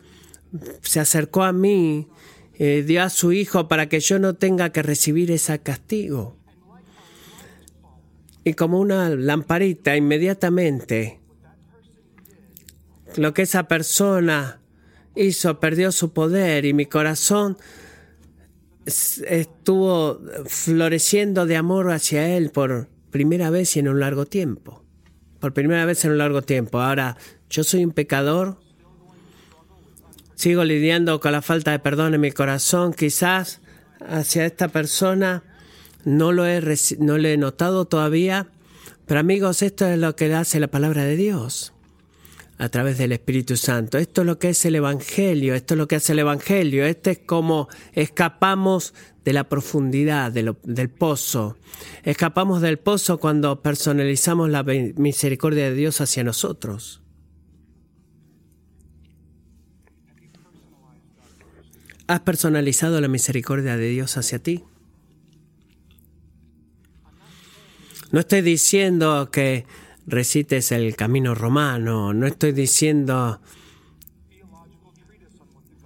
se 0.82 1.00
acercó 1.00 1.44
a 1.44 1.54
mí, 1.54 2.08
y 2.58 2.82
dio 2.82 3.04
a 3.04 3.12
su 3.12 3.32
Hijo 3.32 3.68
para 3.68 3.90
que 3.90 4.00
yo 4.00 4.18
no 4.18 4.34
tenga 4.34 4.72
que 4.72 4.82
recibir 4.82 5.30
ese 5.30 5.60
castigo. 5.60 6.36
Y 8.44 8.56
como 8.56 8.80
una 8.80 9.10
lamparita, 9.10 9.96
inmediatamente, 9.96 11.20
lo 13.18 13.36
que 13.36 13.44
esa 13.44 13.68
persona 13.68 14.60
hizo 15.14 15.60
perdió 15.60 15.92
su 15.92 16.12
poder 16.12 16.66
y 16.66 16.74
mi 16.74 16.88
corazón 16.88 17.56
estuvo 18.88 20.20
floreciendo 20.48 21.46
de 21.46 21.56
amor 21.56 21.92
hacia 21.92 22.36
Él 22.36 22.50
por 22.50 22.97
primera 23.18 23.50
vez 23.50 23.76
y 23.76 23.80
en 23.80 23.88
un 23.88 24.00
largo 24.00 24.28
tiempo. 24.28 24.84
Por 25.40 25.52
primera 25.52 25.86
vez 25.86 26.06
en 26.06 26.12
un 26.12 26.20
largo 26.20 26.44
tiempo. 26.44 26.80
Ahora, 26.80 27.18
yo 27.50 27.64
soy 27.64 27.84
un 27.84 27.92
pecador. 27.92 28.60
Sigo 30.36 30.64
lidiando 30.64 31.20
con 31.20 31.32
la 31.32 31.42
falta 31.42 31.72
de 31.72 31.80
perdón 31.80 32.14
en 32.14 32.22
mi 32.22 32.32
corazón. 32.32 32.94
Quizás 32.94 33.60
hacia 34.08 34.46
esta 34.46 34.68
persona 34.68 35.42
no 36.06 36.32
lo 36.32 36.46
he, 36.46 36.62
no 37.00 37.16
he 37.16 37.38
notado 37.38 37.86
todavía, 37.86 38.50
pero 39.08 39.20
amigos, 39.20 39.64
esto 39.64 39.88
es 39.88 39.98
lo 39.98 40.16
que 40.16 40.32
hace 40.36 40.60
la 40.60 40.68
palabra 40.68 41.04
de 41.04 41.16
Dios 41.16 41.74
a 42.58 42.70
través 42.70 42.98
del 42.98 43.12
Espíritu 43.12 43.56
Santo. 43.56 43.98
Esto 43.98 44.22
es 44.22 44.28
lo 44.28 44.40
que 44.40 44.50
es 44.50 44.66
el 44.66 44.76
Evangelio, 44.76 45.54
esto 45.54 45.76
es 45.76 45.78
lo 45.78 45.88
que 45.88 45.98
hace 45.98 46.14
el 46.14 46.20
Evangelio, 46.20 46.86
este 46.86 47.12
es 47.12 47.20
como 47.20 47.68
escapamos 47.94 48.94
de 49.24 49.34
la 49.34 49.48
profundidad 49.48 50.32
del 50.32 50.90
pozo. 50.90 51.58
Escapamos 52.04 52.62
del 52.62 52.80
pozo 52.80 53.20
cuando 53.20 53.62
personalizamos 53.62 54.50
la 54.50 54.64
misericordia 54.64 55.66
de 55.66 55.76
Dios 55.76 56.02
hacia 56.02 56.24
nosotros. 56.24 57.02
¿Has 62.08 62.22
personalizado 62.22 63.02
la 63.02 63.10
misericordia 63.10 63.76
de 63.76 63.90
Dios 63.90 64.16
hacia 64.16 64.40
ti? 64.40 64.64
No 68.12 68.22
estoy 68.22 68.42
diciendo 68.42 69.30
que 69.30 69.66
recites 70.08 70.72
el 70.72 70.96
camino 70.96 71.36
romano, 71.36 72.14
no 72.14 72.26
estoy 72.26 72.54
diciendo 72.54 73.40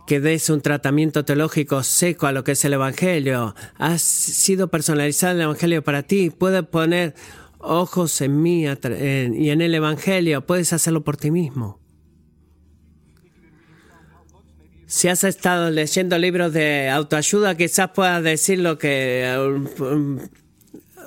que 0.07 0.19
des 0.19 0.49
un 0.49 0.61
tratamiento 0.61 1.25
teológico 1.25 1.83
seco 1.83 2.27
a 2.27 2.31
lo 2.31 2.43
que 2.43 2.51
es 2.51 2.65
el 2.65 2.73
Evangelio. 2.73 3.55
Has 3.77 4.01
sido 4.01 4.67
personalizado 4.67 5.35
el 5.35 5.41
Evangelio 5.41 5.83
para 5.83 6.03
ti. 6.03 6.29
Puedes 6.29 6.63
poner 6.65 7.15
ojos 7.59 8.19
en 8.21 8.41
mí 8.41 8.65
y 8.65 9.49
en 9.49 9.61
el 9.61 9.73
Evangelio. 9.73 10.45
Puedes 10.45 10.73
hacerlo 10.73 11.03
por 11.03 11.15
ti 11.17 11.31
mismo. 11.31 11.79
Si 14.85 15.07
has 15.07 15.23
estado 15.23 15.69
leyendo 15.69 16.17
libros 16.17 16.51
de 16.51 16.89
autoayuda, 16.89 17.55
quizás 17.55 17.91
puedas 17.91 18.21
decir 18.21 18.59
lo 18.59 18.77
que 18.77 19.23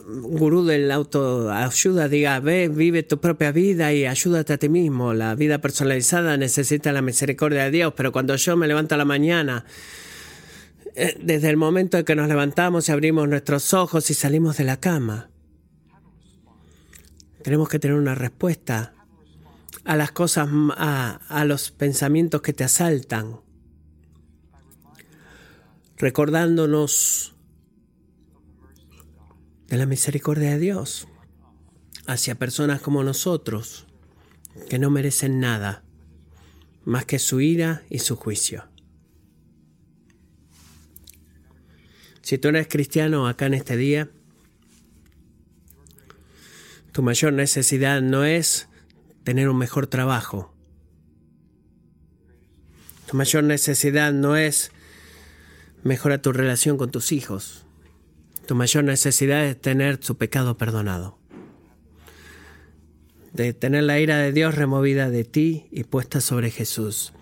gurú 0.06 0.64
del 0.64 0.90
autoayuda 0.90 2.08
diga, 2.08 2.40
ve, 2.40 2.68
vive 2.68 3.02
tu 3.02 3.20
propia 3.20 3.52
vida 3.52 3.92
y 3.92 4.06
ayúdate 4.06 4.52
a 4.52 4.58
ti 4.58 4.68
mismo. 4.68 5.14
La 5.14 5.34
vida 5.34 5.58
personalizada 5.58 6.36
necesita 6.36 6.92
la 6.92 7.02
misericordia 7.02 7.64
de 7.64 7.70
Dios, 7.70 7.94
pero 7.96 8.12
cuando 8.12 8.36
yo 8.36 8.56
me 8.56 8.66
levanto 8.66 8.94
a 8.94 8.98
la 8.98 9.04
mañana, 9.04 9.64
eh, 10.94 11.16
desde 11.20 11.50
el 11.50 11.56
momento 11.56 11.98
en 11.98 12.04
que 12.04 12.14
nos 12.14 12.28
levantamos 12.28 12.88
y 12.88 12.92
abrimos 12.92 13.28
nuestros 13.28 13.74
ojos 13.74 14.10
y 14.10 14.14
salimos 14.14 14.58
de 14.58 14.64
la 14.64 14.78
cama, 14.78 15.30
tenemos 17.42 17.68
que 17.68 17.78
tener 17.78 17.96
una 17.96 18.14
respuesta 18.14 18.94
a 19.84 19.96
las 19.96 20.12
cosas, 20.12 20.48
a, 20.76 21.20
a 21.28 21.44
los 21.44 21.70
pensamientos 21.70 22.42
que 22.42 22.52
te 22.52 22.64
asaltan, 22.64 23.40
recordándonos 25.96 27.33
de 29.68 29.76
la 29.76 29.86
misericordia 29.86 30.50
de 30.50 30.58
Dios 30.58 31.08
hacia 32.06 32.34
personas 32.34 32.80
como 32.80 33.02
nosotros, 33.02 33.86
que 34.68 34.78
no 34.78 34.90
merecen 34.90 35.40
nada 35.40 35.82
más 36.84 37.06
que 37.06 37.18
su 37.18 37.40
ira 37.40 37.82
y 37.88 38.00
su 38.00 38.16
juicio. 38.16 38.68
Si 42.22 42.38
tú 42.38 42.48
eres 42.48 42.68
cristiano 42.68 43.26
acá 43.26 43.46
en 43.46 43.54
este 43.54 43.76
día, 43.76 44.10
tu 46.92 47.02
mayor 47.02 47.32
necesidad 47.32 48.00
no 48.00 48.24
es 48.24 48.68
tener 49.24 49.48
un 49.48 49.58
mejor 49.58 49.86
trabajo. 49.88 50.54
Tu 53.06 53.16
mayor 53.16 53.44
necesidad 53.44 54.12
no 54.12 54.36
es 54.36 54.70
mejorar 55.82 56.22
tu 56.22 56.32
relación 56.32 56.78
con 56.78 56.90
tus 56.90 57.12
hijos. 57.12 57.63
Tu 58.46 58.54
mayor 58.54 58.84
necesidad 58.84 59.46
es 59.46 59.58
tener 59.58 59.98
su 60.02 60.16
pecado 60.18 60.58
perdonado. 60.58 61.18
De 63.32 63.54
tener 63.54 63.84
la 63.84 63.98
ira 63.98 64.18
de 64.18 64.32
Dios 64.32 64.54
removida 64.54 65.08
de 65.08 65.24
ti 65.24 65.66
y 65.70 65.84
puesta 65.84 66.20
sobre 66.20 66.50
Jesús. 66.50 67.14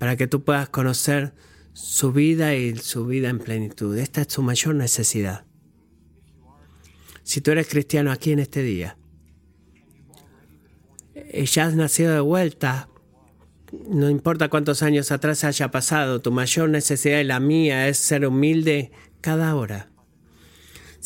Para 0.00 0.16
que 0.16 0.26
tú 0.26 0.42
puedas 0.42 0.68
conocer 0.68 1.34
su 1.72 2.12
vida 2.12 2.54
y 2.56 2.76
su 2.76 3.06
vida 3.06 3.28
en 3.28 3.38
plenitud. 3.38 3.96
Esta 3.96 4.22
es 4.22 4.28
tu 4.28 4.42
mayor 4.42 4.74
necesidad. 4.74 5.44
Si 7.22 7.40
tú 7.40 7.52
eres 7.52 7.68
cristiano 7.68 8.10
aquí 8.10 8.32
en 8.32 8.40
este 8.40 8.62
día 8.62 8.98
y 11.32 11.44
ya 11.44 11.66
has 11.66 11.74
nacido 11.74 12.12
de 12.12 12.20
vuelta, 12.20 12.88
no 13.88 14.10
importa 14.10 14.48
cuántos 14.48 14.82
años 14.82 15.10
atrás 15.10 15.44
haya 15.44 15.70
pasado, 15.70 16.20
tu 16.20 16.30
mayor 16.30 16.70
necesidad 16.70 17.20
y 17.20 17.24
la 17.24 17.40
mía 17.40 17.88
es 17.88 17.98
ser 17.98 18.26
humilde 18.26 18.92
cada 19.20 19.54
hora 19.56 19.90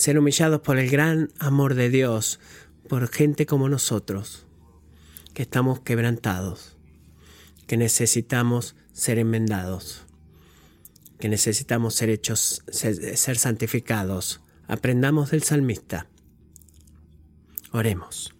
ser 0.00 0.18
humillados 0.18 0.62
por 0.62 0.78
el 0.78 0.88
gran 0.88 1.30
amor 1.38 1.74
de 1.74 1.90
Dios, 1.90 2.40
por 2.88 3.08
gente 3.08 3.44
como 3.44 3.68
nosotros, 3.68 4.46
que 5.34 5.42
estamos 5.42 5.80
quebrantados, 5.80 6.78
que 7.66 7.76
necesitamos 7.76 8.76
ser 8.94 9.18
enmendados, 9.18 10.06
que 11.18 11.28
necesitamos 11.28 11.94
ser 11.96 12.08
hechos, 12.08 12.62
ser, 12.70 13.36
santificados. 13.36 14.40
Aprendamos 14.66 15.32
del 15.32 15.42
salmista. 15.42 16.06
Oremos. 17.72 18.34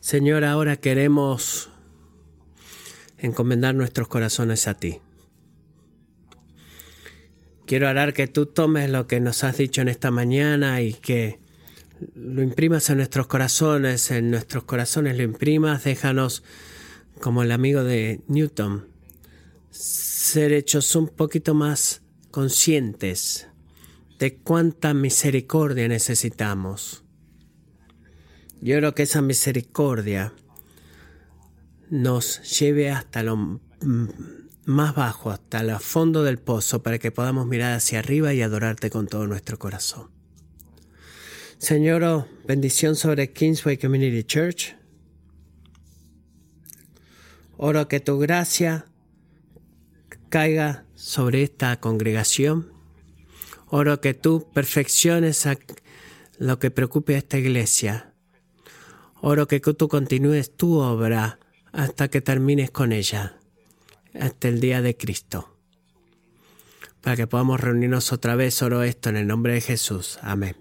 Señor, 0.00 0.44
ahora 0.44 0.76
queremos 0.76 1.70
encomendar 3.16 3.74
nuestros 3.74 4.06
corazones 4.06 4.68
a 4.68 4.74
ti. 4.74 5.00
Quiero 7.66 7.88
orar 7.88 8.12
que 8.12 8.26
tú 8.26 8.46
tomes 8.46 8.90
lo 8.90 9.06
que 9.06 9.20
nos 9.20 9.44
has 9.44 9.56
dicho 9.56 9.80
en 9.80 9.88
esta 9.88 10.10
mañana 10.10 10.82
y 10.82 10.94
que 10.94 11.40
lo 12.14 12.42
imprimas 12.42 12.90
en 12.90 12.96
nuestros 12.98 13.26
corazones, 13.26 14.10
en 14.10 14.30
nuestros 14.30 14.64
corazones 14.64 15.16
lo 15.16 15.22
imprimas, 15.22 15.84
déjanos 15.84 16.42
como 17.20 17.42
el 17.42 17.52
amigo 17.52 17.84
de 17.84 18.20
Newton, 18.26 18.88
ser 19.70 20.52
hechos 20.52 20.96
un 20.96 21.08
poquito 21.08 21.54
más 21.54 22.02
conscientes 22.30 23.48
de 24.18 24.36
cuánta 24.36 24.94
misericordia 24.94 25.88
necesitamos. 25.88 27.04
Yo 28.60 28.76
creo 28.76 28.94
que 28.94 29.02
esa 29.02 29.22
misericordia 29.22 30.32
nos 31.90 32.58
lleve 32.58 32.90
hasta 32.90 33.22
lo 33.22 33.60
más 34.64 34.94
bajo, 34.94 35.30
hasta 35.30 35.60
el 35.60 35.76
fondo 35.78 36.22
del 36.22 36.38
pozo, 36.38 36.82
para 36.82 36.98
que 36.98 37.10
podamos 37.10 37.46
mirar 37.46 37.72
hacia 37.72 37.98
arriba 37.98 38.32
y 38.32 38.42
adorarte 38.42 38.90
con 38.90 39.06
todo 39.06 39.26
nuestro 39.26 39.58
corazón. 39.58 40.10
Señor, 41.58 42.02
oh, 42.04 42.26
bendición 42.46 42.96
sobre 42.96 43.32
Kingsway 43.32 43.78
Community 43.78 44.24
Church. 44.24 44.74
Oro 47.56 47.86
que 47.86 48.00
tu 48.00 48.18
gracia 48.18 48.86
caiga 50.28 50.84
sobre 50.94 51.42
esta 51.42 51.78
congregación. 51.78 52.72
Oro 53.68 54.00
que 54.00 54.14
tú 54.14 54.48
perfecciones 54.52 55.46
lo 56.38 56.58
que 56.58 56.70
preocupe 56.70 57.14
a 57.14 57.18
esta 57.18 57.38
iglesia. 57.38 58.12
Oro 59.20 59.46
que 59.46 59.60
tú 59.60 59.88
continúes 59.88 60.56
tu 60.56 60.78
obra 60.78 61.38
hasta 61.72 62.08
que 62.08 62.20
termines 62.20 62.72
con 62.72 62.90
ella 62.90 63.38
hasta 64.18 64.48
el 64.48 64.60
día 64.60 64.82
de 64.82 64.96
Cristo. 64.96 65.56
Para 67.00 67.16
que 67.16 67.26
podamos 67.26 67.60
reunirnos 67.60 68.12
otra 68.12 68.36
vez, 68.36 68.62
oro 68.62 68.82
esto 68.82 69.08
en 69.08 69.16
el 69.16 69.26
nombre 69.26 69.54
de 69.54 69.60
Jesús. 69.60 70.18
Amén. 70.22 70.56